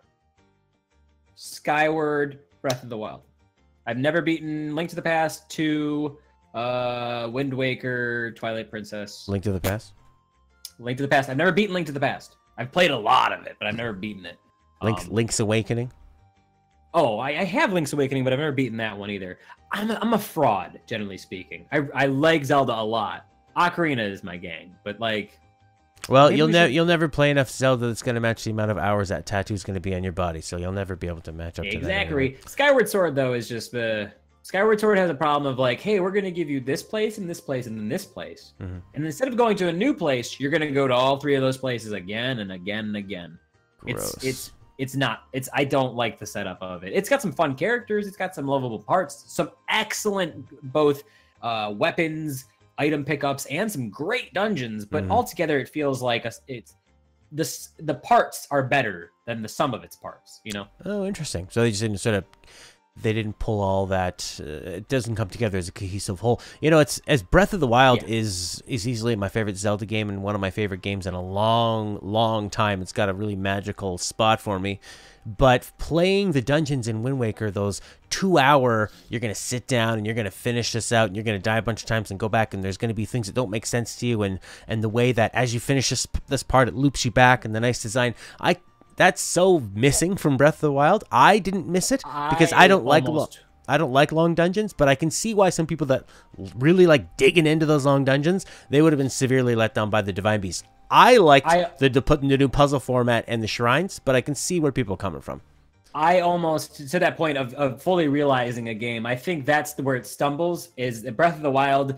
[1.33, 3.23] Skyward, Breath of the Wild.
[3.87, 6.19] I've never beaten Link to the Past, two,
[6.53, 9.93] uh, Wind Waker, Twilight Princess, Link to the Past.
[10.77, 11.31] Link to the Past.
[11.31, 12.35] I've never beaten Link to the Past.
[12.59, 14.37] I've played a lot of it, but I've never beaten it.
[14.83, 15.91] Link, Um, Link's Awakening.
[16.93, 19.37] Oh, I, I have Link's Awakening, but I've never beaten that one either.
[19.71, 21.65] I'm a, I'm a fraud, generally speaking.
[21.71, 23.25] I, I like Zelda a lot.
[23.55, 25.39] Ocarina is my gang, but like,
[26.07, 28.51] Well, you'll we never should- you'll never play enough Zelda that's going to match the
[28.51, 30.41] amount of hours that tattoo's going to be on your body.
[30.41, 31.77] So you'll never be able to match up to that.
[31.77, 32.37] exactly.
[32.47, 34.11] Skyward Sword though is just the
[34.41, 37.29] Skyward Sword has a problem of like, hey, we're gonna give you this place and
[37.29, 38.81] this place and then this place, Mhm.
[38.95, 41.41] and instead of going to a new place, you're gonna go to all three of
[41.41, 43.37] those places again and again and again.
[43.81, 44.13] Gross.
[44.15, 46.93] It's it's it's not it's I don't like the setup of it.
[46.93, 50.33] It's got some fun characters, it's got some lovable parts, some excellent
[50.73, 51.03] both
[51.43, 52.45] uh weapons,
[52.79, 55.11] item pickups and some great dungeons, but Mhm.
[55.11, 56.75] altogether it feels like a, it's
[57.31, 60.65] this the parts are better than the sum of its parts, you know.
[60.85, 61.47] Oh, interesting.
[61.51, 62.23] So they just didn't sort of
[63.01, 64.39] they didn't pull all that.
[64.39, 64.43] Uh,
[64.77, 66.41] it doesn't come together as a cohesive whole.
[66.61, 68.15] You know, it's as Breath of the Wild Yeah.
[68.19, 71.21] is is easily my favorite Zelda game and one of my favorite games in a
[71.21, 72.81] long, long time.
[72.81, 74.79] It's got a really magical spot for me.
[75.25, 80.05] But playing the dungeons in Wind Waker, those two hour, you're gonna sit down and
[80.05, 82.29] you're gonna finish this out, and you're gonna die a bunch of times and go
[82.29, 84.89] back, and there's gonna be things that don't make sense to you, and and the
[84.89, 87.81] way that as you finish this this part, it loops you back, and the nice
[87.81, 88.15] design.
[88.39, 88.57] I
[88.99, 91.05] that's so missing from Breath of the Wild.
[91.09, 93.29] I didn't miss it because I, don't like lo-
[93.65, 96.03] I don't like long dungeons, but I can see why some people that
[96.55, 100.01] really like digging into those long dungeons, they would have been severely let down by
[100.01, 100.65] the Divine Beast.
[100.91, 104.35] I liked I- the, the the new puzzle format and the shrines, but I can
[104.35, 105.41] see where people are coming from.
[105.95, 109.05] I almost to that point of, of fully realizing a game.
[109.05, 110.69] I think that's the where it stumbles.
[110.75, 111.97] Is Breath of the Wild?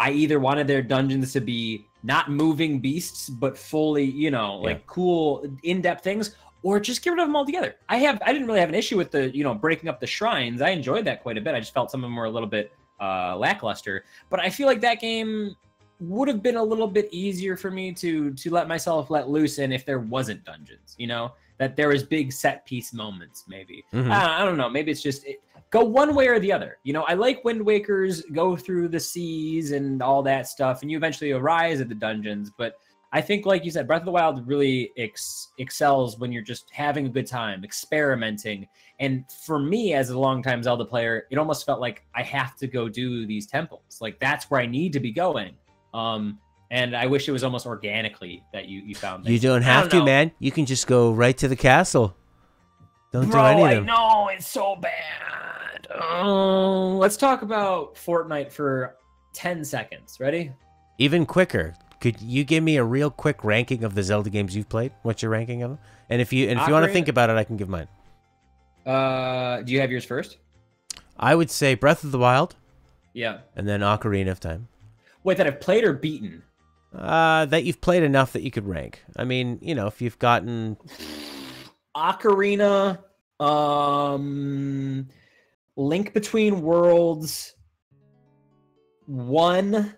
[0.00, 4.78] I either wanted their dungeons to be not moving beasts, but fully, you know, like
[4.78, 4.82] Yeah.
[4.86, 7.76] cool in-depth things, or just get rid of them altogether.
[7.88, 10.06] I have I didn't really have an issue with the you know breaking up the
[10.06, 10.62] shrines.
[10.62, 11.54] I enjoyed that quite a bit.
[11.54, 14.04] I just felt some of them were a little bit uh, lackluster.
[14.30, 15.54] But I feel like that game
[16.00, 19.58] would have been a little bit easier for me to to let myself let loose
[19.58, 20.96] in if there wasn't dungeons.
[20.98, 23.84] You know that there was big set piece moments maybe.
[23.92, 24.10] Mhm.
[24.10, 24.70] I, I don't know.
[24.70, 26.78] Maybe it's just it, go one way or the other.
[26.84, 30.90] You know, I like Wind Waker's go through the seas and all that stuff, and
[30.90, 32.50] you eventually arise at the dungeons.
[32.56, 32.76] But
[33.12, 36.70] I think, like you said, Breath of the Wild really ex- excels when you're just
[36.72, 38.66] having a good time, experimenting.
[38.98, 42.68] And for me, as a longtime Zelda player, it almost felt like I have to
[42.68, 43.98] go do these temples.
[44.00, 45.54] Like that's where I need to be going.
[45.92, 46.38] Um,
[46.70, 49.24] and I wish it was almost organically that you you found.
[49.24, 50.04] That You don't I have to, know.
[50.04, 50.32] man.
[50.38, 52.16] You can just go right to the castle.
[53.12, 53.90] Don't Bro, do any of them.
[53.90, 55.88] I know it's so bad.
[56.00, 58.96] Oh, let's talk about Fortnite for
[59.34, 60.18] ten seconds.
[60.20, 60.52] Ready?
[60.98, 61.74] Even quicker.
[62.00, 64.92] Could you give me a real quick ranking of the Zelda games you've played?
[65.02, 65.78] What's your ranking of them?
[66.08, 67.88] And if you and if you want to think about it, I can give mine.
[68.86, 70.38] Uh, do you have yours first?
[71.18, 72.56] I would say Breath of the Wild
[73.12, 73.40] Yeah.
[73.54, 74.68] and then Ocarina of Time.
[75.22, 76.42] Wait, that I've played or beaten?
[76.94, 79.02] Uh, that you've played enough that you could rank.
[79.16, 80.76] I mean, you know, if you've gotten
[81.96, 82.98] Ocarina,
[83.38, 85.06] um,
[85.76, 87.54] Link Between Worlds,
[89.06, 89.94] one,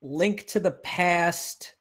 [0.00, 1.74] Link to the Past.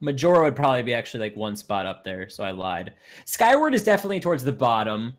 [0.00, 2.92] Majora would probably be actually like one spot up there, so I lied.
[3.24, 5.14] Skyward is definitely towards the bottom.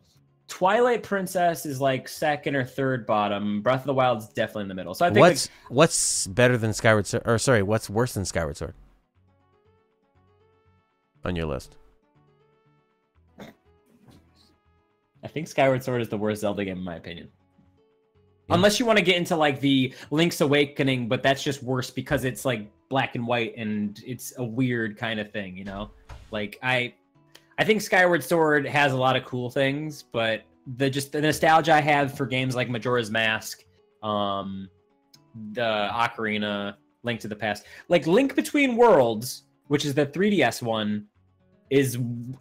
[0.48, 3.62] Twilight Princess is like second or third bottom.
[3.62, 4.94] Breath of the Wild is definitely in the middle.
[4.94, 7.24] So I think What's what's better than Skyward Sword?
[7.26, 8.74] Or sorry, what's worse than Skyward Sword?
[11.24, 11.76] On your list.
[15.24, 17.28] I think Skyward Sword is the worst Zelda game in my opinion.
[18.48, 18.54] Yeah.
[18.54, 22.24] Unless you want to get into like the Link's Awakening, but that's just worse because
[22.24, 25.90] it's like black and white and it's a weird kind of thing, you know?
[26.30, 26.94] Like I
[27.58, 30.42] I think Skyward Sword has a lot of cool things, but
[30.76, 33.64] the just the nostalgia I have for games like Majora's Mask,
[34.02, 34.68] um
[35.52, 41.06] the Ocarina, Link to the Past, like Link Between Worlds, which is the 3DS one,
[41.70, 41.98] is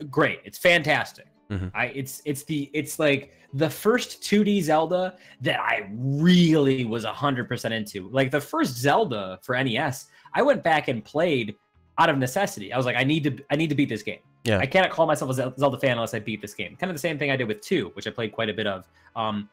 [0.09, 0.39] great.
[0.43, 1.27] It's fantastic.
[1.51, 1.71] Mhm.
[1.75, 7.71] I it's it's the it's like the first 2D Zelda that I really was 100%
[7.71, 8.09] into.
[8.09, 11.55] Like the first Zelda for NES, I went back and played
[11.97, 12.73] out of necessity.
[12.73, 14.19] I was like I need to I need to beat this game.
[14.45, 14.59] Yeah.
[14.59, 16.75] I cannot call myself a Zelda fan unless I beat this game.
[16.75, 18.67] Kind of the same thing I did with 2, which I played quite a bit
[18.67, 18.87] of.
[19.15, 19.49] Um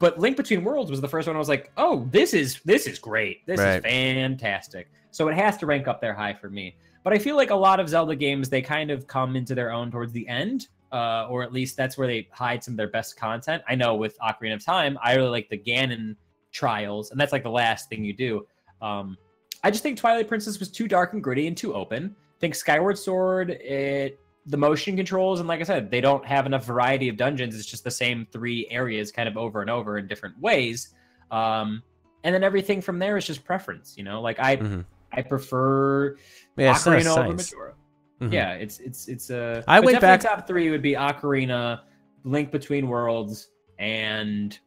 [0.00, 2.86] but Link Between Worlds was the first one I was like, "Oh, this is this
[2.86, 3.44] is great.
[3.46, 3.76] This Right.
[3.78, 6.76] is fantastic." So it has to rank up there high for me.
[7.02, 9.72] But I feel like a lot of Zelda games they kind of come into their
[9.72, 12.88] own towards the end, uh, or at least that's where they hide some of their
[12.88, 13.62] best content.
[13.68, 16.14] I know with Ocarina of Time, I really like the Ganon
[16.52, 18.46] trials, and that's like the last thing you do.
[18.80, 19.16] Um,
[19.64, 22.14] I just think Twilight Princess was too dark and gritty and too open.
[22.14, 26.46] I think Skyward Sword, it the motion controls, and like I said, they don't have
[26.46, 27.54] enough variety of dungeons.
[27.54, 30.94] It's just the same three areas, kind of over and over in different ways.
[31.30, 31.82] Um,
[32.24, 33.94] and then everything from there is just preference.
[33.96, 34.84] You know, like I Mhm.
[35.12, 36.16] I prefer
[36.56, 37.34] Yeah, Ocarina over.
[37.36, 37.74] Majora.
[38.20, 38.32] Mhm.
[38.32, 39.62] Yeah, it's it's it's a.
[39.68, 41.82] I went back- Top three would be Ocarina,
[42.24, 44.58] Link Between Worlds, and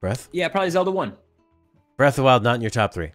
[0.00, 0.28] Breath.
[0.32, 1.16] yeah, probably Zelda One.
[1.96, 3.12] Breath of the Wild not in your top three.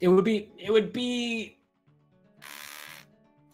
[0.00, 1.57] It would be it would be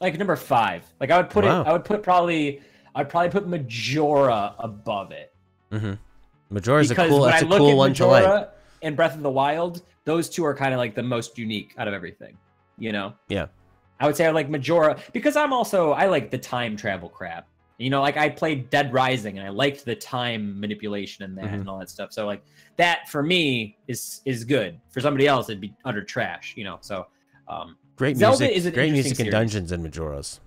[0.05, 0.83] like number five.
[1.01, 1.63] Like I would put Wow.
[1.63, 1.67] it.
[1.67, 2.61] I would put probably.
[2.97, 5.33] I'd probably put Majora above it
[5.73, 5.95] Mm-hmm.
[6.51, 7.23] Majora's a cool.
[7.23, 8.51] That's a cool one to like.
[8.83, 11.89] And Breath of the Wild, those two are kind of like the most unique out
[11.89, 12.37] of everything.
[12.79, 13.15] You know.
[13.29, 13.47] Yeah.
[13.99, 17.49] I would say I like Majora because I'm also I like the time travel crap.
[17.79, 21.47] You know, like I played Dead Rising and I liked the time manipulation and that
[21.47, 21.55] Mhm.
[21.55, 22.13] and all that stuff.
[22.13, 22.45] So like
[22.77, 24.81] that for me is is good.
[24.91, 26.55] For somebody else, it'd be utter trash.
[26.57, 27.07] You know, so
[27.49, 28.57] um, Great Zelda music.
[28.57, 29.33] is an Great music and series.
[29.33, 30.41] dungeons in Majora's.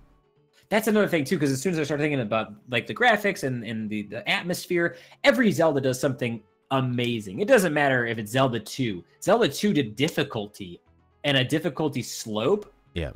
[0.69, 1.35] that's another thing too.
[1.37, 4.27] Because as soon as I start thinking about like the graphics and and the, the
[4.29, 6.41] atmosphere, every Zelda does something
[6.71, 7.39] amazing.
[7.39, 9.03] It doesn't matter if it's Zelda two.
[9.23, 10.81] Zelda two did difficulty
[11.23, 12.71] and a difficulty slope.
[12.93, 13.11] Yeah.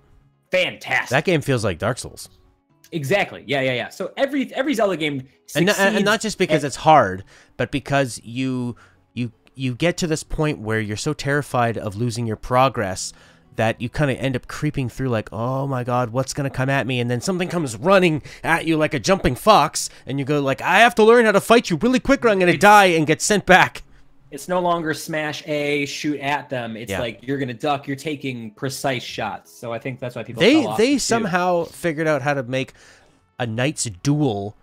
[0.51, 1.09] Fantastic.
[1.09, 2.29] That game feels like Dark Souls,
[2.93, 3.43] Exactly.
[3.47, 3.89] Yeah, yeah, yeah.
[3.89, 7.23] So every every Zelda game and, not- and not just because at- it's hard,
[7.57, 8.75] but because you
[9.13, 13.13] you you get to this point where you're so terrified of losing your progress
[13.55, 16.55] that you kind of end up creeping through like oh my god what's going to
[16.55, 20.19] come at me and then something comes running at you like a jumping fox and
[20.19, 22.39] you go like i have to learn how to fight you really quick or i'm
[22.39, 23.83] going to die and get sent back
[24.31, 26.77] it's no longer smash A, shoot at them.
[26.77, 27.01] It's Yeah.
[27.01, 27.85] like you're gonna duck.
[27.85, 29.51] You're taking precise shots.
[29.51, 30.99] So I think that's why people they they too.
[30.99, 32.71] somehow figured out how to make
[33.37, 34.55] a knight's duel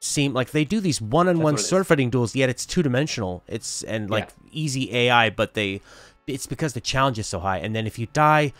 [0.00, 3.82] seem like they do these one-on-one That's what sword fighting duels yet it's two-dimensional it's
[3.84, 5.80] and like easy ai but they
[6.26, 8.52] it's because the challenge is so high and then if you die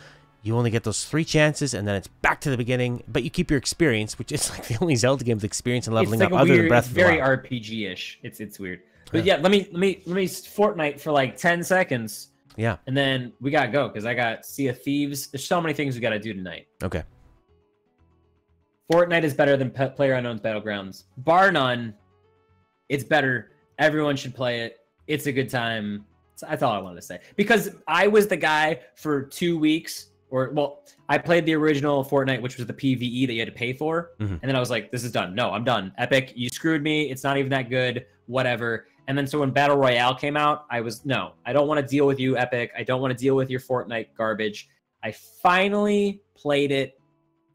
[0.42, 3.30] you only get those three chances and then it's back to the beginning but you
[3.30, 6.32] keep your experience which is like the only zelda game with experience and leveling like
[6.32, 7.40] up other weird, than breath it's of the very Wild.
[7.42, 8.20] RPG-ish.
[8.22, 8.80] It's it's weird.
[9.12, 12.96] But yeah, let me let me let me Fortnite for like ten seconds, yeah and
[12.96, 15.28] then we gotta go because I got Sea of Thieves.
[15.28, 16.66] There's so many things we gotta do tonight.
[16.82, 17.02] okay
[18.92, 21.94] Fortnite is better than Pe- Player Unknown's Battlegrounds, bar none.
[22.88, 23.50] It's better.
[23.78, 24.78] Everyone should play it.
[25.08, 26.04] It's a good time.
[26.36, 27.20] So That's all I wanted to say.
[27.34, 32.42] Because I was the guy for two weeks, or well, I played the original Fortnite,
[32.42, 34.32] which was the PVE that you had to pay for, Mhm.
[34.32, 35.34] and then I was like, "This is done.
[35.34, 35.92] No, I'm done.
[35.98, 37.10] Epic, you screwed me.
[37.10, 38.06] It's not even that good.
[38.26, 41.80] Whatever." And then so when Battle Royale came out, I was no, I don't want
[41.80, 42.72] to deal with you, Epic.
[42.76, 44.68] I don't want to deal with your Fortnite garbage.
[45.02, 46.98] I finally played it.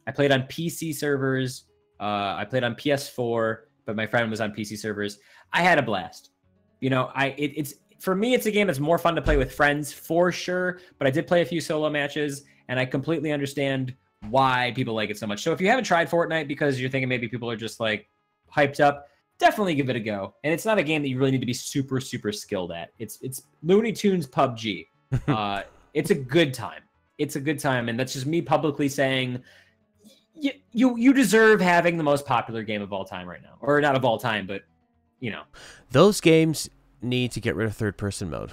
[0.08, 1.66] I played on PC servers.
[2.00, 5.20] Uh, I played on PS4, but my friend was on PC servers.
[5.54, 6.32] I had a blast.
[6.80, 9.38] You know, I it, it's for me, it's a game that's more fun to play
[9.38, 10.80] with friends for sure.
[10.98, 13.96] But I did play a few solo matches, and I completely understand
[14.30, 15.44] why people like it so much.
[15.44, 18.10] So if you haven't tried Fortnite because you're thinking maybe people are just like
[18.54, 20.34] hyped up, definitely give it a go.
[20.44, 22.90] And it's not a game that you really need to be super super skilled at.
[22.98, 24.88] It's it's Looney Tunes PUBG.
[25.28, 26.82] uh, it's a good time.
[27.20, 29.44] It's a good time, and that's just me publicly saying
[30.34, 33.80] you, you you deserve having the most popular game of all time right now, or
[33.80, 34.64] not of all time, but
[35.20, 35.44] you know,
[35.92, 36.68] those games
[37.02, 38.52] need to get rid of third person mode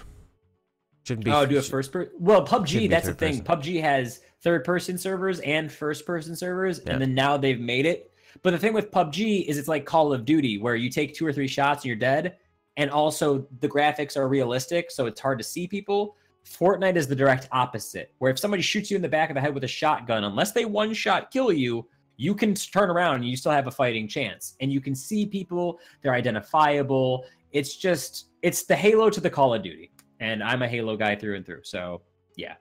[1.08, 2.12] shouldn't be oh, do a first person.
[2.18, 3.42] Well, PUBG, that's the thing.
[3.42, 6.92] PUBG has third person servers and first person servers, Yeah.
[6.92, 10.12] and then now they've made it But the thing with PUBG is it's like Call
[10.12, 12.36] of Duty, where you take two or three shots and you're dead.
[12.76, 16.14] And also the graphics are realistic, so it's hard to see people.
[16.46, 19.40] Fortnite is the direct opposite, where if somebody shoots you in the back of the
[19.40, 23.24] head with a shotgun, unless they one shot kill you, you can turn around and
[23.24, 24.54] you still have a fighting chance.
[24.60, 27.24] And you can see people, they're identifiable.
[27.50, 29.90] It's just, it's the Halo to the Call of Duty.
[30.20, 31.62] And I'm a Halo guy through and through.
[31.64, 32.02] So
[32.36, 32.54] yeah,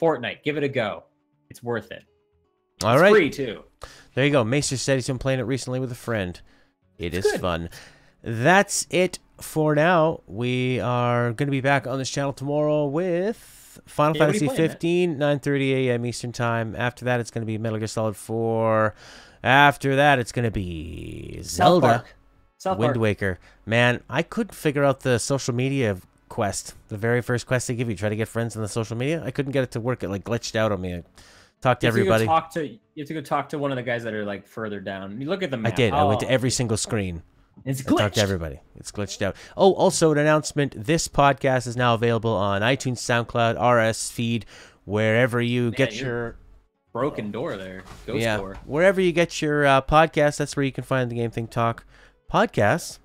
[0.00, 1.04] Fortnite, give it a go.
[1.50, 2.04] It's worth it.
[2.82, 3.12] All it's right.
[3.12, 3.64] free too.
[4.14, 4.44] There you go.
[4.44, 6.40] Maester said he's been playing it recently with a friend.
[6.98, 7.40] It It's is good.
[7.40, 7.70] fun.
[8.22, 10.22] That's it for now.
[10.26, 14.34] We are going to be back on this channel tomorrow with Final Yeah, what are
[14.34, 14.70] you Fantasy playing, Matt?
[14.72, 16.06] 15, 9:30 a.m.
[16.06, 16.74] Eastern Time.
[16.76, 18.94] After that, it's going to be Metal Gear Solid 4.
[19.44, 22.04] After that, it's going to be Zelda.
[22.58, 23.02] South Wind Park.
[23.02, 23.38] Waker.
[23.64, 25.96] Man, I couldn't figure out the social media
[26.28, 26.74] quest.
[26.88, 29.22] The very first quest they give you, try to get friends on the social media.
[29.24, 30.02] I couldn't get it to work.
[30.02, 30.94] It like glitched out on me.
[30.94, 31.02] I
[31.60, 32.26] talked to You have to everybody.
[32.26, 34.46] talk to you have to go talk to one of the guys that are like
[34.46, 35.20] further down.
[35.20, 35.72] You look at the map.
[35.72, 35.92] I did.
[35.92, 37.22] I went to Oh, every single screen.
[37.64, 38.60] It's I talked to everybody.
[38.76, 39.34] It's glitched out.
[39.56, 40.74] Oh, also an announcement.
[40.76, 43.56] This podcast is now available on iTunes, SoundCloud,
[43.90, 44.46] RS feed,
[44.84, 46.36] wherever you get your
[46.92, 47.82] Broken door there.
[48.06, 48.56] Ghost yeah, door.
[48.64, 50.38] wherever you get your uh, podcast.
[50.38, 51.84] That's where you can find the Game Thing Talk
[52.32, 52.98] podcast.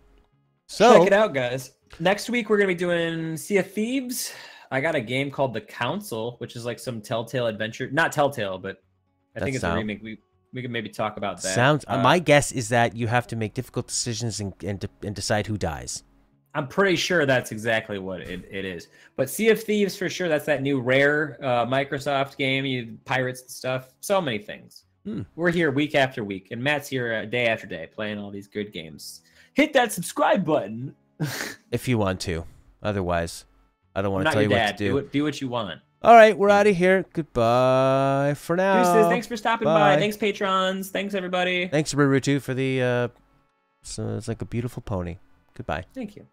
[0.68, 1.72] So Check it out, guys.
[2.00, 4.34] Next week we're gonna be doing Sea of Thieves.
[4.72, 7.90] I got a game called The Council, which is like some Telltale adventure.
[7.92, 8.78] Not Telltale, but
[9.36, 10.02] I That think it's a remake.
[10.02, 10.18] We
[10.54, 11.54] we can maybe talk about that.
[11.54, 11.86] sounds.
[11.88, 15.16] Uh, my guess is that you have to make difficult decisions and and, de- and
[15.16, 16.04] decide who dies.
[16.56, 18.88] I'm pretty sure that's exactly what it, it is.
[19.16, 20.30] But Sea of Thieves for sure.
[20.30, 22.66] That's that new rare uh, Microsoft game.
[22.66, 23.94] You pirates and stuff.
[24.02, 24.84] So many things.
[25.06, 25.22] Hmm.
[25.36, 28.48] We're here week after week, and Matt's here uh, day after day playing all these
[28.48, 29.22] good games.
[29.54, 30.96] Hit that subscribe button.
[31.72, 32.46] If you want to.
[32.84, 33.46] Otherwise,
[33.96, 34.74] I don't want to tell you dad.
[34.74, 34.90] what to do.
[34.92, 34.98] do.
[35.00, 35.80] it, do what you want.
[36.04, 37.06] All right, we're out of here.
[37.14, 38.84] Goodbye for now.
[38.84, 39.96] Deuces, thanks for stopping Bye.
[39.96, 40.00] by.
[40.00, 40.90] Thanks, patrons.
[40.90, 41.68] Thanks, everybody.
[41.68, 42.82] Thanks, Rurutu, for the.
[42.82, 43.08] Uh,
[43.82, 45.18] so it's like a beautiful pony.
[45.56, 45.86] Goodbye.
[45.94, 46.28] Thank you.